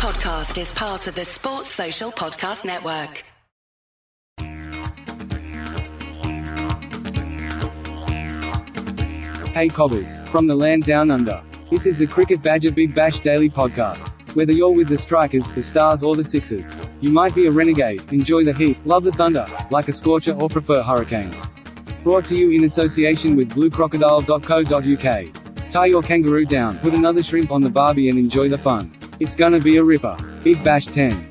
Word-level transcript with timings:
podcast 0.00 0.58
is 0.58 0.72
part 0.72 1.06
of 1.08 1.14
the 1.14 1.26
Sports 1.26 1.68
Social 1.68 2.10
Podcast 2.10 2.64
Network. 2.64 3.22
Hey 9.52 9.68
Cobbers, 9.68 10.16
from 10.30 10.46
the 10.46 10.54
land 10.54 10.84
down 10.84 11.10
under. 11.10 11.42
This 11.70 11.84
is 11.84 11.98
the 11.98 12.06
Cricket 12.06 12.40
Badger 12.40 12.70
Big 12.70 12.94
Bash 12.94 13.20
Daily 13.20 13.50
Podcast. 13.50 14.08
Whether 14.34 14.54
you're 14.54 14.70
with 14.70 14.88
the 14.88 14.96
Strikers, 14.96 15.50
the 15.50 15.62
Stars, 15.62 16.02
or 16.02 16.16
the 16.16 16.24
Sixers, 16.24 16.74
you 17.02 17.10
might 17.10 17.34
be 17.34 17.46
a 17.46 17.50
renegade, 17.50 18.10
enjoy 18.10 18.42
the 18.42 18.54
heat, 18.54 18.78
love 18.86 19.04
the 19.04 19.12
thunder, 19.12 19.46
like 19.70 19.88
a 19.88 19.92
scorcher, 19.92 20.32
or 20.32 20.48
prefer 20.48 20.82
hurricanes. 20.82 21.44
Brought 22.02 22.24
to 22.24 22.36
you 22.36 22.52
in 22.52 22.64
association 22.64 23.36
with 23.36 23.50
bluecrocodile.co.uk. 23.50 25.70
Tie 25.70 25.86
your 25.86 26.02
kangaroo 26.02 26.46
down, 26.46 26.78
put 26.78 26.94
another 26.94 27.22
shrimp 27.22 27.50
on 27.50 27.60
the 27.60 27.68
barbie, 27.68 28.08
and 28.08 28.18
enjoy 28.18 28.48
the 28.48 28.56
fun. 28.56 28.90
It's 29.20 29.36
gonna 29.36 29.60
be 29.60 29.76
a 29.76 29.84
ripper. 29.84 30.16
Big 30.42 30.64
Bash 30.64 30.86
10. 30.86 31.28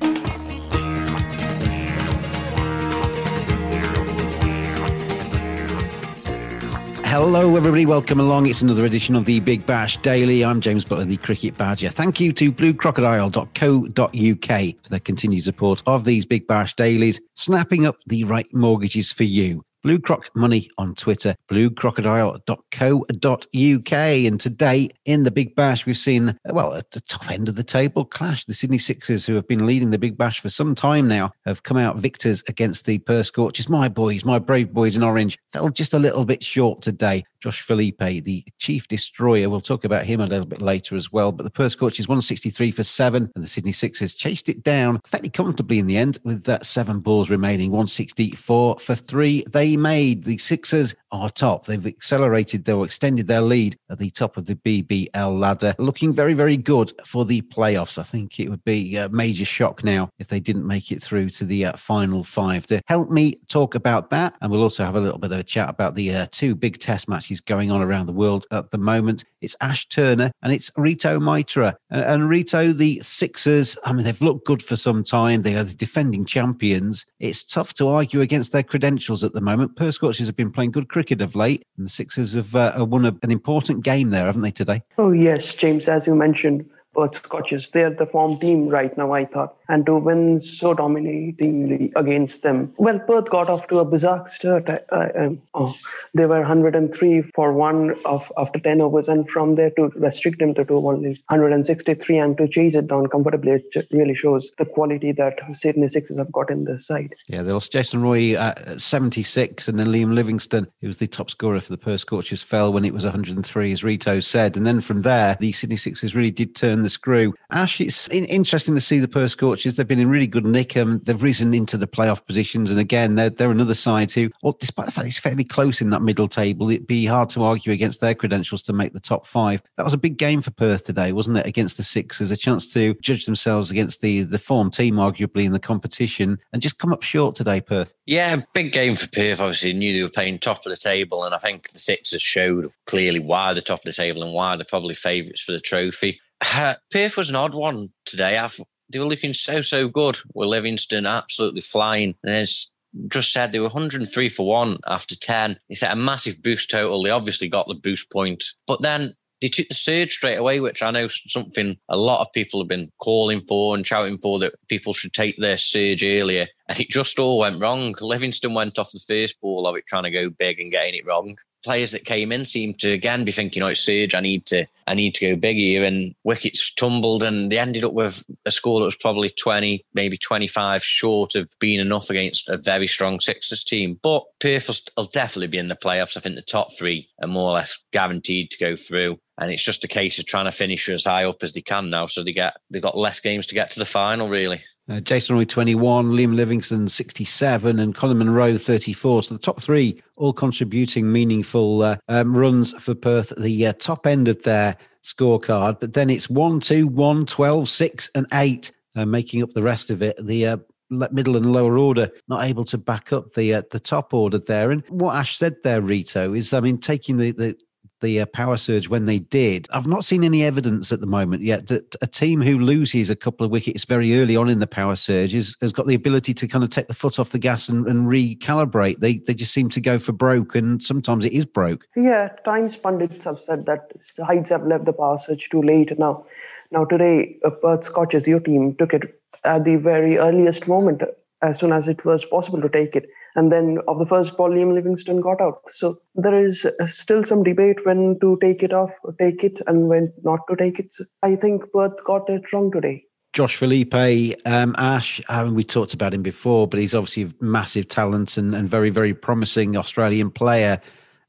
Hello, 7.04 7.56
everybody. 7.56 7.84
Welcome 7.86 8.20
along. 8.20 8.46
It's 8.46 8.62
another 8.62 8.84
edition 8.84 9.16
of 9.16 9.24
the 9.24 9.40
Big 9.40 9.66
Bash 9.66 9.96
Daily. 9.98 10.44
I'm 10.44 10.60
James 10.60 10.84
Buttler, 10.84 11.08
the 11.08 11.16
Cricket 11.16 11.58
Badger. 11.58 11.88
Thank 11.88 12.20
you 12.20 12.32
to 12.34 12.52
bluecrocodile.co.uk 12.52 14.82
for 14.82 14.88
their 14.88 15.00
continued 15.00 15.42
support 15.42 15.82
of 15.88 16.04
these 16.04 16.24
Big 16.24 16.46
Bash 16.46 16.76
Dailies, 16.76 17.20
snapping 17.34 17.86
up 17.86 17.96
the 18.06 18.22
right 18.22 18.46
mortgages 18.54 19.10
for 19.10 19.24
you. 19.24 19.64
Blue 19.82 19.98
Croc 19.98 20.28
Money 20.36 20.68
on 20.76 20.94
Twitter, 20.94 21.34
bluecrocodile.co.uk. 21.48 23.92
And 23.92 24.40
today 24.40 24.90
in 25.06 25.22
the 25.22 25.30
Big 25.30 25.54
Bash, 25.54 25.86
we've 25.86 25.96
seen, 25.96 26.38
well, 26.44 26.74
at 26.74 26.90
the 26.90 27.00
top 27.00 27.30
end 27.30 27.48
of 27.48 27.54
the 27.54 27.64
table 27.64 28.04
clash. 28.04 28.44
The 28.44 28.52
Sydney 28.52 28.78
Sixers, 28.78 29.24
who 29.24 29.34
have 29.36 29.48
been 29.48 29.66
leading 29.66 29.90
the 29.90 29.98
Big 29.98 30.18
Bash 30.18 30.40
for 30.40 30.50
some 30.50 30.74
time 30.74 31.08
now, 31.08 31.32
have 31.46 31.62
come 31.62 31.78
out 31.78 31.96
victors 31.96 32.42
against 32.46 32.84
the 32.84 32.98
Perth 32.98 33.26
Scorchers. 33.26 33.70
My 33.70 33.88
boys, 33.88 34.24
my 34.24 34.38
brave 34.38 34.72
boys 34.72 34.96
in 34.96 35.02
orange, 35.02 35.38
fell 35.52 35.70
just 35.70 35.94
a 35.94 35.98
little 35.98 36.26
bit 36.26 36.42
short 36.42 36.82
today. 36.82 37.24
Josh 37.40 37.62
Philippe, 37.62 38.20
the 38.20 38.44
chief 38.58 38.86
destroyer. 38.86 39.48
We'll 39.48 39.62
talk 39.62 39.84
about 39.84 40.04
him 40.04 40.20
a 40.20 40.26
little 40.26 40.44
bit 40.44 40.60
later 40.60 40.94
as 40.94 41.10
well. 41.10 41.32
But 41.32 41.44
the 41.44 41.50
Perth 41.50 41.72
Scorchers 41.72 42.06
163 42.06 42.70
for 42.70 42.84
seven, 42.84 43.30
and 43.34 43.42
the 43.42 43.48
Sydney 43.48 43.72
Sixers 43.72 44.14
chased 44.14 44.50
it 44.50 44.62
down 44.62 45.00
fairly 45.06 45.30
comfortably 45.30 45.78
in 45.78 45.86
the 45.86 45.96
end 45.96 46.18
with 46.22 46.44
that 46.44 46.66
seven 46.66 47.00
balls 47.00 47.30
remaining, 47.30 47.70
164 47.70 48.78
for 48.78 48.94
three. 48.94 49.42
They 49.50 49.69
made 49.76 50.24
the 50.24 50.38
Sixers 50.38 50.94
are 51.12 51.30
top. 51.30 51.66
They've 51.66 51.86
accelerated, 51.86 52.64
they 52.64 52.80
extended 52.82 53.26
their 53.26 53.40
lead 53.40 53.76
at 53.90 53.98
the 53.98 54.10
top 54.10 54.36
of 54.36 54.46
the 54.46 54.54
BBL 54.54 55.38
ladder, 55.38 55.74
looking 55.78 56.12
very, 56.12 56.34
very 56.34 56.56
good 56.56 56.92
for 57.04 57.24
the 57.24 57.42
playoffs. 57.42 57.98
I 57.98 58.02
think 58.02 58.38
it 58.38 58.48
would 58.48 58.64
be 58.64 58.96
a 58.96 59.08
major 59.08 59.44
shock 59.44 59.82
now 59.82 60.10
if 60.18 60.28
they 60.28 60.40
didn't 60.40 60.66
make 60.66 60.92
it 60.92 61.02
through 61.02 61.30
to 61.30 61.44
the 61.44 61.66
uh, 61.66 61.72
final 61.76 62.22
five. 62.22 62.66
To 62.66 62.80
help 62.86 63.10
me 63.10 63.40
talk 63.48 63.74
about 63.74 64.10
that, 64.10 64.36
and 64.40 64.50
we'll 64.50 64.62
also 64.62 64.84
have 64.84 64.96
a 64.96 65.00
little 65.00 65.18
bit 65.18 65.32
of 65.32 65.38
a 65.38 65.44
chat 65.44 65.68
about 65.68 65.94
the 65.94 66.14
uh, 66.14 66.26
two 66.30 66.54
big 66.54 66.78
test 66.78 67.08
matches 67.08 67.40
going 67.40 67.70
on 67.70 67.82
around 67.82 68.06
the 68.06 68.12
world 68.12 68.46
at 68.52 68.70
the 68.70 68.78
moment. 68.78 69.24
It's 69.40 69.56
Ash 69.60 69.88
Turner 69.88 70.30
and 70.42 70.52
it's 70.52 70.70
Rito 70.76 71.18
Maitra. 71.18 71.74
And, 71.90 72.04
and 72.04 72.28
Rito, 72.28 72.72
the 72.72 73.00
Sixers, 73.00 73.76
I 73.84 73.92
mean, 73.92 74.04
they've 74.04 74.20
looked 74.20 74.46
good 74.46 74.62
for 74.62 74.76
some 74.76 75.02
time. 75.02 75.42
They 75.42 75.56
are 75.56 75.64
the 75.64 75.74
defending 75.74 76.24
champions. 76.24 77.06
It's 77.18 77.42
tough 77.42 77.74
to 77.74 77.88
argue 77.88 78.20
against 78.20 78.52
their 78.52 78.62
credentials 78.62 79.24
at 79.24 79.32
the 79.32 79.40
moment. 79.40 79.59
Perth 79.68 79.94
Scorchers 79.94 80.26
have 80.26 80.36
been 80.36 80.50
playing 80.50 80.72
good 80.72 80.88
cricket 80.88 81.20
of 81.20 81.34
late, 81.34 81.64
and 81.76 81.86
the 81.86 81.90
Sixers 81.90 82.34
have 82.34 82.54
uh, 82.54 82.84
won 82.88 83.04
a, 83.04 83.16
an 83.22 83.30
important 83.30 83.84
game 83.84 84.10
there, 84.10 84.26
haven't 84.26 84.42
they, 84.42 84.50
today? 84.50 84.82
Oh, 84.98 85.10
yes, 85.10 85.54
James, 85.54 85.88
as 85.88 86.06
you 86.06 86.14
mentioned. 86.14 86.68
Perth 86.94 87.16
Scorchers. 87.16 87.70
They're 87.70 87.94
the 87.94 88.06
form 88.06 88.40
team 88.40 88.68
right 88.68 88.96
now, 88.96 89.12
I 89.12 89.24
thought. 89.24 89.56
And 89.70 89.86
to 89.86 89.94
win 89.94 90.40
so 90.40 90.74
dominatingly 90.74 91.92
against 91.94 92.42
them. 92.42 92.74
Well, 92.76 92.98
Perth 92.98 93.30
got 93.30 93.48
off 93.48 93.68
to 93.68 93.78
a 93.78 93.84
bizarre 93.84 94.28
start. 94.28 94.68
um, 94.90 95.40
oh, 95.54 95.74
they 96.12 96.26
were 96.26 96.40
103 96.40 97.22
for 97.36 97.52
one 97.52 97.94
of 98.04 98.32
after 98.36 98.58
10 98.58 98.80
overs, 98.80 99.06
and 99.06 99.30
from 99.30 99.54
there 99.54 99.70
to 99.76 99.84
restrict 99.94 100.40
them 100.40 100.54
to 100.54 100.66
only 100.70 101.10
163 101.28 102.18
and 102.18 102.36
to 102.38 102.48
chase 102.48 102.74
it 102.74 102.88
down 102.88 103.06
comfortably, 103.06 103.62
it 103.72 103.86
really 103.92 104.16
shows 104.16 104.50
the 104.58 104.64
quality 104.64 105.12
that 105.12 105.38
Sydney 105.54 105.88
Sixers 105.88 106.16
have 106.16 106.32
got 106.32 106.50
in 106.50 106.64
this 106.64 106.88
side. 106.88 107.14
Yeah, 107.28 107.42
they 107.42 107.52
lost 107.52 107.70
Jason 107.70 108.02
Roy 108.02 108.34
at 108.34 108.80
76, 108.80 109.68
and 109.68 109.78
then 109.78 109.86
Liam 109.86 110.14
Livingstone, 110.14 110.66
who 110.80 110.88
was 110.88 110.98
the 110.98 111.06
top 111.06 111.30
scorer 111.30 111.60
for 111.60 111.72
the 111.72 111.78
Perth 111.78 112.00
Scorchers, 112.00 112.42
fell 112.42 112.72
when 112.72 112.84
it 112.84 112.92
was 112.92 113.04
103, 113.04 113.70
as 113.70 113.84
Rito 113.84 114.18
said. 114.18 114.56
And 114.56 114.66
then 114.66 114.80
from 114.80 115.02
there, 115.02 115.36
the 115.38 115.52
Sydney 115.52 115.76
Sixers 115.76 116.16
really 116.16 116.32
did 116.32 116.56
turn 116.56 116.82
the 116.82 116.90
screw. 116.90 117.34
Ash, 117.52 117.80
it's 117.80 118.08
interesting 118.08 118.74
to 118.74 118.80
see 118.80 118.98
the 118.98 119.06
Perth 119.06 119.30
Scorchers. 119.30 119.59
They've 119.64 119.86
been 119.86 120.00
in 120.00 120.10
really 120.10 120.26
good 120.26 120.44
nick. 120.44 120.76
Um, 120.76 121.00
they've 121.04 121.22
risen 121.22 121.54
into 121.54 121.76
the 121.76 121.86
playoff 121.86 122.24
positions. 122.26 122.70
And 122.70 122.80
again, 122.80 123.14
they're, 123.14 123.30
they're 123.30 123.50
another 123.50 123.74
side 123.74 124.10
who, 124.10 124.30
well, 124.42 124.56
despite 124.58 124.86
the 124.86 124.92
fact 124.92 125.06
it's 125.06 125.18
fairly 125.18 125.44
close 125.44 125.80
in 125.80 125.90
that 125.90 126.02
middle 126.02 126.28
table, 126.28 126.70
it'd 126.70 126.86
be 126.86 127.06
hard 127.06 127.28
to 127.30 127.44
argue 127.44 127.72
against 127.72 128.00
their 128.00 128.14
credentials 128.14 128.62
to 128.62 128.72
make 128.72 128.92
the 128.92 129.00
top 129.00 129.26
five. 129.26 129.62
That 129.76 129.84
was 129.84 129.94
a 129.94 129.98
big 129.98 130.16
game 130.18 130.40
for 130.40 130.50
Perth 130.50 130.84
today, 130.84 131.12
wasn't 131.12 131.38
it, 131.38 131.46
against 131.46 131.76
the 131.76 131.82
Sixers? 131.82 132.30
A 132.30 132.36
chance 132.36 132.72
to 132.72 132.94
judge 133.02 133.26
themselves 133.26 133.70
against 133.70 134.00
the, 134.00 134.22
the 134.22 134.38
form 134.38 134.70
team, 134.70 134.96
arguably, 134.96 135.44
in 135.44 135.52
the 135.52 135.60
competition 135.60 136.38
and 136.52 136.62
just 136.62 136.78
come 136.78 136.92
up 136.92 137.02
short 137.02 137.34
today, 137.34 137.60
Perth. 137.60 137.94
Yeah, 138.06 138.42
big 138.54 138.72
game 138.72 138.96
for 138.96 139.08
Perth. 139.08 139.40
Obviously, 139.40 139.72
knew 139.72 139.92
they 139.92 140.02
were 140.02 140.10
playing 140.10 140.38
top 140.38 140.64
of 140.66 140.70
the 140.70 140.76
table. 140.76 141.24
And 141.24 141.34
I 141.34 141.38
think 141.38 141.70
the 141.72 141.78
Sixers 141.78 142.22
showed 142.22 142.70
clearly 142.86 143.20
why 143.20 143.52
they're 143.52 143.62
top 143.62 143.80
of 143.80 143.84
the 143.84 143.92
table 143.92 144.22
and 144.22 144.34
why 144.34 144.56
they're 144.56 144.64
probably 144.64 144.94
favourites 144.94 145.42
for 145.42 145.52
the 145.52 145.60
trophy. 145.60 146.20
Uh, 146.54 146.74
Perth 146.90 147.16
was 147.16 147.28
an 147.28 147.36
odd 147.36 147.54
one 147.54 147.90
today. 148.06 148.38
I've, 148.38 148.58
they 148.90 148.98
were 148.98 149.06
looking 149.06 149.34
so, 149.34 149.60
so 149.60 149.88
good 149.88 150.18
with 150.34 150.48
Livingstone 150.48 151.06
absolutely 151.06 151.60
flying. 151.60 152.14
And 152.22 152.34
as 152.34 152.68
just 153.08 153.32
said, 153.32 153.52
they 153.52 153.60
were 153.60 153.66
103 153.66 154.28
for 154.28 154.46
one 154.46 154.78
after 154.86 155.16
10. 155.16 155.58
He 155.68 155.74
set 155.74 155.92
a 155.92 155.96
massive 155.96 156.42
boost 156.42 156.70
total. 156.70 157.02
They 157.02 157.10
obviously 157.10 157.48
got 157.48 157.68
the 157.68 157.74
boost 157.74 158.10
point. 158.10 158.44
But 158.66 158.82
then 158.82 159.14
they 159.40 159.48
took 159.48 159.68
the 159.68 159.74
surge 159.74 160.12
straight 160.12 160.38
away, 160.38 160.60
which 160.60 160.82
I 160.82 160.90
know 160.90 161.08
something 161.08 161.78
a 161.88 161.96
lot 161.96 162.20
of 162.20 162.32
people 162.32 162.60
have 162.60 162.68
been 162.68 162.90
calling 163.00 163.42
for 163.48 163.74
and 163.74 163.86
shouting 163.86 164.18
for 164.18 164.38
that 164.40 164.54
people 164.68 164.92
should 164.92 165.14
take 165.14 165.36
their 165.38 165.56
surge 165.56 166.04
earlier. 166.04 166.48
And 166.68 166.78
it 166.78 166.90
just 166.90 167.18
all 167.18 167.38
went 167.38 167.60
wrong. 167.60 167.94
Livingstone 168.00 168.54
went 168.54 168.78
off 168.78 168.92
the 168.92 169.00
first 169.06 169.40
ball 169.40 169.66
of 169.66 169.76
it 169.76 169.86
trying 169.86 170.04
to 170.04 170.10
go 170.10 170.30
big 170.30 170.60
and 170.60 170.70
getting 170.70 170.94
it 170.94 171.06
wrong 171.06 171.36
players 171.62 171.92
that 171.92 172.04
came 172.04 172.32
in 172.32 172.46
seemed 172.46 172.78
to 172.80 172.92
again 172.92 173.24
be 173.24 173.32
thinking, 173.32 173.62
"Oh, 173.62 173.68
it's 173.68 173.80
Surge. 173.80 174.14
I 174.14 174.20
need 174.20 174.46
to, 174.46 174.64
I 174.86 174.94
need 174.94 175.14
to 175.16 175.30
go 175.30 175.36
big 175.36 175.56
here." 175.56 175.84
And 175.84 176.14
wickets 176.24 176.72
tumbled, 176.74 177.22
and 177.22 177.50
they 177.50 177.58
ended 177.58 177.84
up 177.84 177.92
with 177.92 178.24
a 178.46 178.50
score 178.50 178.80
that 178.80 178.84
was 178.86 178.96
probably 178.96 179.30
twenty, 179.30 179.84
maybe 179.94 180.16
twenty-five 180.16 180.82
short 180.82 181.34
of 181.34 181.50
being 181.58 181.80
enough 181.80 182.10
against 182.10 182.48
a 182.48 182.56
very 182.56 182.86
strong 182.86 183.20
Sixers 183.20 183.64
team. 183.64 183.98
But 184.02 184.24
Perth 184.40 184.88
will, 184.96 185.06
definitely 185.06 185.48
be 185.48 185.58
in 185.58 185.68
the 185.68 185.76
playoffs. 185.76 186.16
I 186.16 186.20
think 186.20 186.36
the 186.36 186.42
top 186.42 186.76
three 186.76 187.08
are 187.20 187.28
more 187.28 187.50
or 187.50 187.54
less 187.54 187.76
guaranteed 187.92 188.50
to 188.52 188.58
go 188.58 188.76
through. 188.76 189.18
And 189.38 189.50
it's 189.50 189.64
just 189.64 189.84
a 189.84 189.88
case 189.88 190.18
of 190.18 190.26
trying 190.26 190.44
to 190.44 190.52
finish 190.52 190.88
as 190.90 191.06
high 191.06 191.24
up 191.24 191.42
as 191.42 191.54
they 191.54 191.62
can 191.62 191.88
now, 191.88 192.06
so 192.06 192.22
they 192.22 192.32
get 192.32 192.56
they've 192.70 192.82
got 192.82 192.96
less 192.96 193.20
games 193.20 193.46
to 193.46 193.54
get 193.54 193.70
to 193.70 193.78
the 193.78 193.86
final. 193.86 194.28
Really, 194.28 194.60
uh, 194.90 195.00
Jason 195.00 195.36
Roy 195.36 195.44
21, 195.44 196.10
Liam 196.10 196.34
Livingstone 196.34 196.88
67, 196.88 197.78
and 197.78 197.94
Colin 197.94 198.18
Munro 198.18 198.58
34. 198.58 199.22
So 199.22 199.34
the 199.34 199.40
top 199.40 199.62
three 199.62 200.02
all 200.16 200.32
contributing 200.32 201.12
meaningful 201.12 201.82
uh, 201.82 201.96
um, 202.08 202.36
runs 202.36 202.72
for 202.82 202.94
Perth, 202.94 203.32
the 203.38 203.68
uh, 203.68 203.72
top 203.74 204.06
end 204.06 204.26
of 204.26 204.42
their 204.42 204.76
scorecard. 205.04 205.78
But 205.80 205.92
then 205.92 206.10
it's 206.10 206.28
1, 206.28 206.60
2, 206.60 206.88
1, 206.88 207.26
12, 207.26 207.68
6, 207.68 208.10
and 208.16 208.26
8, 208.32 208.72
uh, 208.96 209.06
making 209.06 209.42
up 209.42 209.52
the 209.52 209.62
rest 209.62 209.90
of 209.90 210.02
it. 210.02 210.16
The 210.20 210.46
uh, 210.46 210.56
middle 210.90 211.36
and 211.36 211.52
lower 211.52 211.78
order 211.78 212.10
not 212.26 212.44
able 212.44 212.64
to 212.64 212.76
back 212.76 213.12
up 213.12 213.34
the 213.34 213.54
uh, 213.54 213.62
the 213.70 213.78
top 213.78 214.12
order 214.12 214.38
there. 214.38 214.72
And 214.72 214.82
what 214.88 215.14
Ash 215.14 215.36
said 215.36 215.56
there, 215.62 215.80
Rito, 215.80 216.34
is 216.34 216.52
I 216.52 216.58
mean 216.58 216.78
taking 216.78 217.16
the 217.16 217.30
the 217.30 217.56
the 218.00 218.20
uh, 218.20 218.26
power 218.26 218.56
surge 218.56 218.88
when 218.88 219.06
they 219.06 219.18
did. 219.18 219.66
I've 219.72 219.86
not 219.86 220.04
seen 220.04 220.24
any 220.24 220.44
evidence 220.44 220.92
at 220.92 221.00
the 221.00 221.06
moment 221.06 221.42
yet 221.42 221.68
that 221.68 221.96
a 222.02 222.06
team 222.06 222.40
who 222.40 222.58
loses 222.58 223.10
a 223.10 223.16
couple 223.16 223.44
of 223.44 223.52
wickets 223.52 223.84
very 223.84 224.20
early 224.20 224.36
on 224.36 224.48
in 224.48 224.58
the 224.58 224.66
power 224.66 224.96
surge 224.96 225.34
is, 225.34 225.56
has 225.60 225.72
got 225.72 225.86
the 225.86 225.94
ability 225.94 226.34
to 226.34 226.48
kind 226.48 226.64
of 226.64 226.70
take 226.70 226.88
the 226.88 226.94
foot 226.94 227.18
off 227.18 227.30
the 227.30 227.38
gas 227.38 227.68
and, 227.68 227.86
and 227.86 228.06
recalibrate. 228.06 228.98
They 229.00 229.18
they 229.18 229.34
just 229.34 229.52
seem 229.52 229.68
to 229.70 229.80
go 229.80 229.98
for 229.98 230.12
broke, 230.12 230.54
and 230.54 230.82
sometimes 230.82 231.24
it 231.24 231.32
is 231.32 231.44
broke. 231.44 231.86
Yeah, 231.96 232.28
Times 232.44 232.76
pundits 232.76 233.24
have 233.24 233.40
said 233.44 233.66
that 233.66 233.92
sides 234.16 234.50
have 234.50 234.66
left 234.66 234.84
the 234.84 234.92
power 234.92 235.18
surge 235.18 235.48
too 235.50 235.62
late 235.62 235.96
now. 235.98 236.24
Now 236.70 236.84
today, 236.84 237.36
uh, 237.44 237.50
Perth 237.50 237.84
Scorchers, 237.84 238.26
your 238.26 238.40
team 238.40 238.76
took 238.76 238.94
it 238.94 239.20
at 239.44 239.64
the 239.64 239.76
very 239.76 240.18
earliest 240.18 240.68
moment, 240.68 241.02
as 241.42 241.58
soon 241.58 241.72
as 241.72 241.88
it 241.88 242.04
was 242.04 242.24
possible 242.24 242.60
to 242.60 242.68
take 242.68 242.94
it 242.94 243.08
and 243.36 243.52
then 243.52 243.78
of 243.88 243.98
the 243.98 244.06
first 244.06 244.36
ball, 244.36 244.50
Liam 244.50 244.74
Livingstone 244.74 245.20
got 245.20 245.40
out. 245.40 245.60
So 245.72 245.98
there 246.14 246.44
is 246.44 246.64
uh, 246.64 246.86
still 246.88 247.24
some 247.24 247.42
debate 247.42 247.84
when 247.84 248.18
to 248.20 248.38
take 248.42 248.62
it 248.62 248.72
off, 248.72 248.90
take 249.18 249.44
it, 249.44 249.58
and 249.66 249.88
when 249.88 250.12
not 250.22 250.40
to 250.48 250.56
take 250.56 250.78
it. 250.78 250.94
I 251.22 251.36
think 251.36 251.62
Perth 251.72 251.92
got 252.06 252.28
it 252.28 252.42
wrong 252.52 252.70
today. 252.72 253.04
Josh 253.32 253.54
Philippe, 253.54 254.34
um, 254.44 254.74
Ash, 254.76 255.20
I 255.28 255.44
mean, 255.44 255.54
we 255.54 255.62
talked 255.62 255.94
about 255.94 256.12
him 256.12 256.22
before, 256.22 256.66
but 256.66 256.80
he's 256.80 256.96
obviously 256.96 257.22
a 257.24 257.44
massive 257.44 257.88
talent 257.88 258.36
and, 258.36 258.54
and 258.56 258.68
very, 258.68 258.90
very 258.90 259.14
promising 259.14 259.76
Australian 259.76 260.30
player. 260.32 260.80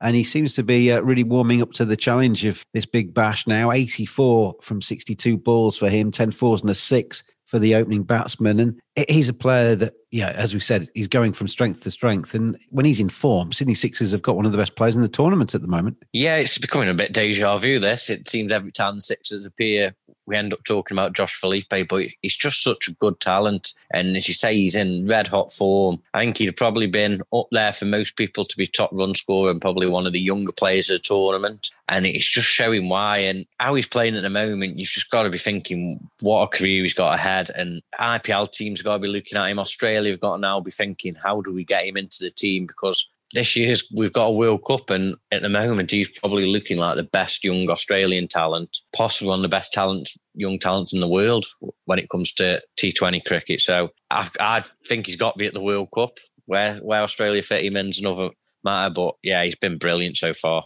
and 0.02 0.16
he 0.16 0.24
seems 0.24 0.56
to 0.56 0.64
be 0.64 0.92
uh, 0.92 1.00
really 1.02 1.24
warming 1.24 1.62
up 1.62 1.72
to 1.74 1.86
the 1.86 1.96
challenge 1.96 2.44
of 2.44 2.66
this 2.74 2.88
big 2.88 3.14
bash 3.14 3.46
now. 3.46 3.72
84 3.72 4.56
from 4.62 4.82
62 4.82 5.38
balls 5.38 5.78
for 5.78 5.90
him, 5.90 6.12
10 6.12 6.32
fours 6.32 6.62
and 6.62 6.72
a 6.72 6.76
six 6.76 7.24
for 7.46 7.60
the 7.60 7.76
opening 7.76 8.04
batsman. 8.04 8.60
And 8.60 8.82
he's 9.08 9.30
a 9.30 9.34
player 9.34 9.76
that, 9.76 9.94
yeah, 10.12 10.32
as 10.32 10.54
we 10.54 10.60
said, 10.60 10.90
he's 10.94 11.08
going 11.08 11.34
from 11.34 11.48
strength 11.48 11.82
to 11.82 11.92
strength. 11.92 12.34
And 12.34 12.58
when 12.70 12.86
he's 12.86 13.00
in 13.00 13.10
form, 13.10 13.52
Sydney 13.52 13.74
Sixers 13.74 14.12
have 14.12 14.22
got 14.22 14.36
one 14.36 14.46
of 14.46 14.52
the 14.52 14.58
best 14.58 14.76
players 14.76 14.96
in 14.96 15.02
the 15.02 15.08
tournament 15.08 15.56
at 15.56 15.62
the 15.62 15.68
moment. 15.68 15.98
Yeah, 16.14 16.38
it's 16.38 16.58
becoming 16.58 16.90
a 16.90 16.94
bit 16.94 17.14
deja 17.14 17.56
vu. 17.58 17.80
This 17.80 18.10
it 18.10 18.28
seems 18.28 18.52
every 18.52 18.72
time 18.72 18.96
the 18.96 19.02
Sixers 19.02 19.46
appear, 19.46 19.96
we 20.26 20.36
end 20.36 20.54
up 20.54 20.64
talking 20.64 20.96
about 20.96 21.14
Josh 21.14 21.36
Philippe, 21.36 21.84
but 21.84 22.06
he's 22.22 22.36
just 22.36 22.64
such 22.64 22.88
a 22.88 22.94
good 22.94 23.20
talent. 23.20 23.74
And 23.94 24.16
as 24.16 24.28
you 24.28 24.34
say, 24.34 24.56
he's 24.56 24.76
in 24.76 25.08
red 25.08 25.28
hot 25.28 25.52
form. 25.52 26.02
I 26.14 26.20
think 26.20 26.38
he'd 26.38 26.56
probably 26.56 26.88
been 26.88 27.22
up 27.34 27.48
there 27.52 27.74
for 27.74 27.86
most 27.86 28.16
people 28.16 28.46
to 28.46 28.58
be 28.58 28.68
top 28.68 28.92
run 28.94 29.16
scorer 29.16 29.52
and 29.52 29.62
probably 29.62 29.88
one 29.88 30.08
of 30.08 30.14
the 30.14 30.20
younger 30.20 30.52
players 30.52 30.90
of 30.90 30.96
the 30.96 31.00
tournament. 31.00 31.72
And 31.90 32.06
it's 32.06 32.30
just 32.30 32.48
showing 32.48 32.88
why 32.88 33.18
and 33.18 33.46
how 33.60 33.76
he's 33.76 33.88
playing 33.88 34.16
at 34.16 34.22
the 34.22 34.30
moment. 34.30 34.78
You've 34.78 34.90
just 34.90 35.10
got 35.10 35.24
to 35.24 35.30
be 35.30 35.38
thinking 35.38 36.00
what 36.22 36.44
a 36.44 36.58
career 36.58 36.84
he's 36.84 36.94
got 36.94 37.14
ahead. 37.14 37.50
And 37.56 37.82
IPL 38.00 38.52
teams 38.52 38.81
have 38.82 38.86
got 38.86 38.94
to 38.98 39.00
be 39.00 39.08
looking 39.08 39.38
at 39.38 39.50
him. 39.50 39.60
Australia 39.60 40.12
have 40.12 40.20
got 40.20 40.36
to 40.36 40.42
now 40.42 40.60
be 40.60 40.72
thinking, 40.72 41.16
how 41.16 41.42
do 41.42 41.54
we 41.54 41.64
get 41.64 41.86
him 41.86 41.98
into 41.98 42.18
the 42.24 42.32
team? 42.32 42.66
Because 42.66 43.08
this 43.34 43.56
year's 43.56 43.90
we've 43.96 44.14
got 44.14 44.26
a 44.26 44.32
World 44.32 44.66
Cup, 44.66 44.90
and 44.90 45.16
at 45.32 45.42
the 45.42 45.50
moment 45.50 45.92
he's 45.92 46.10
probably 46.10 46.46
looking 46.46 46.78
like 46.78 46.98
the 46.98 47.04
best 47.04 47.44
young 47.44 47.70
Australian 47.70 48.28
talent, 48.28 48.78
possibly 48.96 49.30
one 49.30 49.40
of 49.40 49.44
the 49.44 49.50
best 49.50 49.74
talents, 49.74 50.18
young 50.34 50.60
talents 50.60 50.94
in 50.94 51.00
the 51.00 51.08
world 51.08 51.46
when 51.86 52.00
it 52.00 52.10
comes 52.10 52.34
to 52.34 52.62
T20 52.80 53.24
cricket. 53.26 53.62
So 53.62 53.90
I, 54.10 54.30
I 54.40 54.64
think 54.88 55.06
he's 55.06 55.16
got 55.16 55.34
to 55.34 55.40
be 55.40 55.48
at 55.48 55.54
the 55.54 55.62
World 55.62 55.90
Cup. 55.94 56.18
Where 56.46 56.78
where 56.78 57.04
Australia 57.04 57.42
fit 57.42 57.64
him 57.64 57.78
in's 57.78 58.00
another 58.00 58.30
matter, 58.64 58.94
but 58.94 59.16
yeah, 59.24 59.44
he's 59.44 59.56
been 59.56 59.78
brilliant 59.78 60.18
so 60.18 60.34
far. 60.34 60.66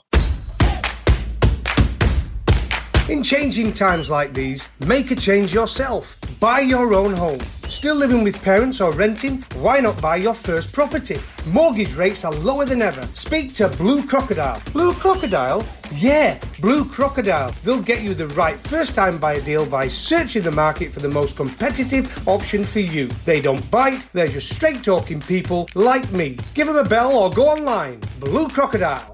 In 3.08 3.22
changing 3.22 3.74
times 3.74 4.10
like 4.10 4.34
these, 4.34 4.68
make 4.88 5.12
a 5.12 5.16
change 5.16 5.54
yourself. 5.54 6.18
Buy 6.40 6.62
your 6.62 6.96
own 6.96 7.14
home. 7.14 7.40
Still 7.76 7.96
living 7.96 8.24
with 8.24 8.42
parents 8.42 8.80
or 8.80 8.94
renting? 8.94 9.44
Why 9.56 9.82
not 9.82 10.02
buy 10.02 10.16
your 10.16 10.34
first 10.34 10.74
property? 10.74 11.20
Mortgage 11.48 11.94
rates 11.96 12.24
are 12.24 12.32
lower 12.32 12.64
than 12.64 12.82
ever. 12.82 13.02
Speak 13.12 13.54
to 13.56 13.68
Blue 13.68 14.08
Crocodile. 14.08 14.62
Blue 14.72 14.94
Crocodile? 14.94 15.68
Yeah, 15.94 16.40
Blue 16.62 16.86
Crocodile. 16.86 17.54
They'll 17.66 17.82
get 17.82 18.02
you 18.02 18.14
the 18.14 18.30
right 18.30 18.58
first 18.58 18.96
time 18.96 19.18
buyer 19.18 19.42
deal 19.42 19.66
by 19.66 19.90
searching 19.90 20.44
the 20.44 20.54
market 20.54 20.94
for 20.94 21.02
the 21.02 21.10
most 21.10 21.36
competitive 21.36 22.26
option 22.26 22.64
for 22.64 22.80
you. 22.80 23.08
They 23.26 23.42
don't 23.42 23.70
bite, 23.70 24.08
they're 24.14 24.30
just 24.30 24.56
straight 24.56 24.82
talking 24.82 25.20
people 25.20 25.68
like 25.76 26.10
me. 26.14 26.38
Give 26.54 26.68
them 26.68 26.78
a 26.78 26.86
bell 26.86 27.12
or 27.14 27.30
go 27.30 27.50
online. 27.50 28.00
Blue 28.22 28.48
Crocodile. 28.48 29.14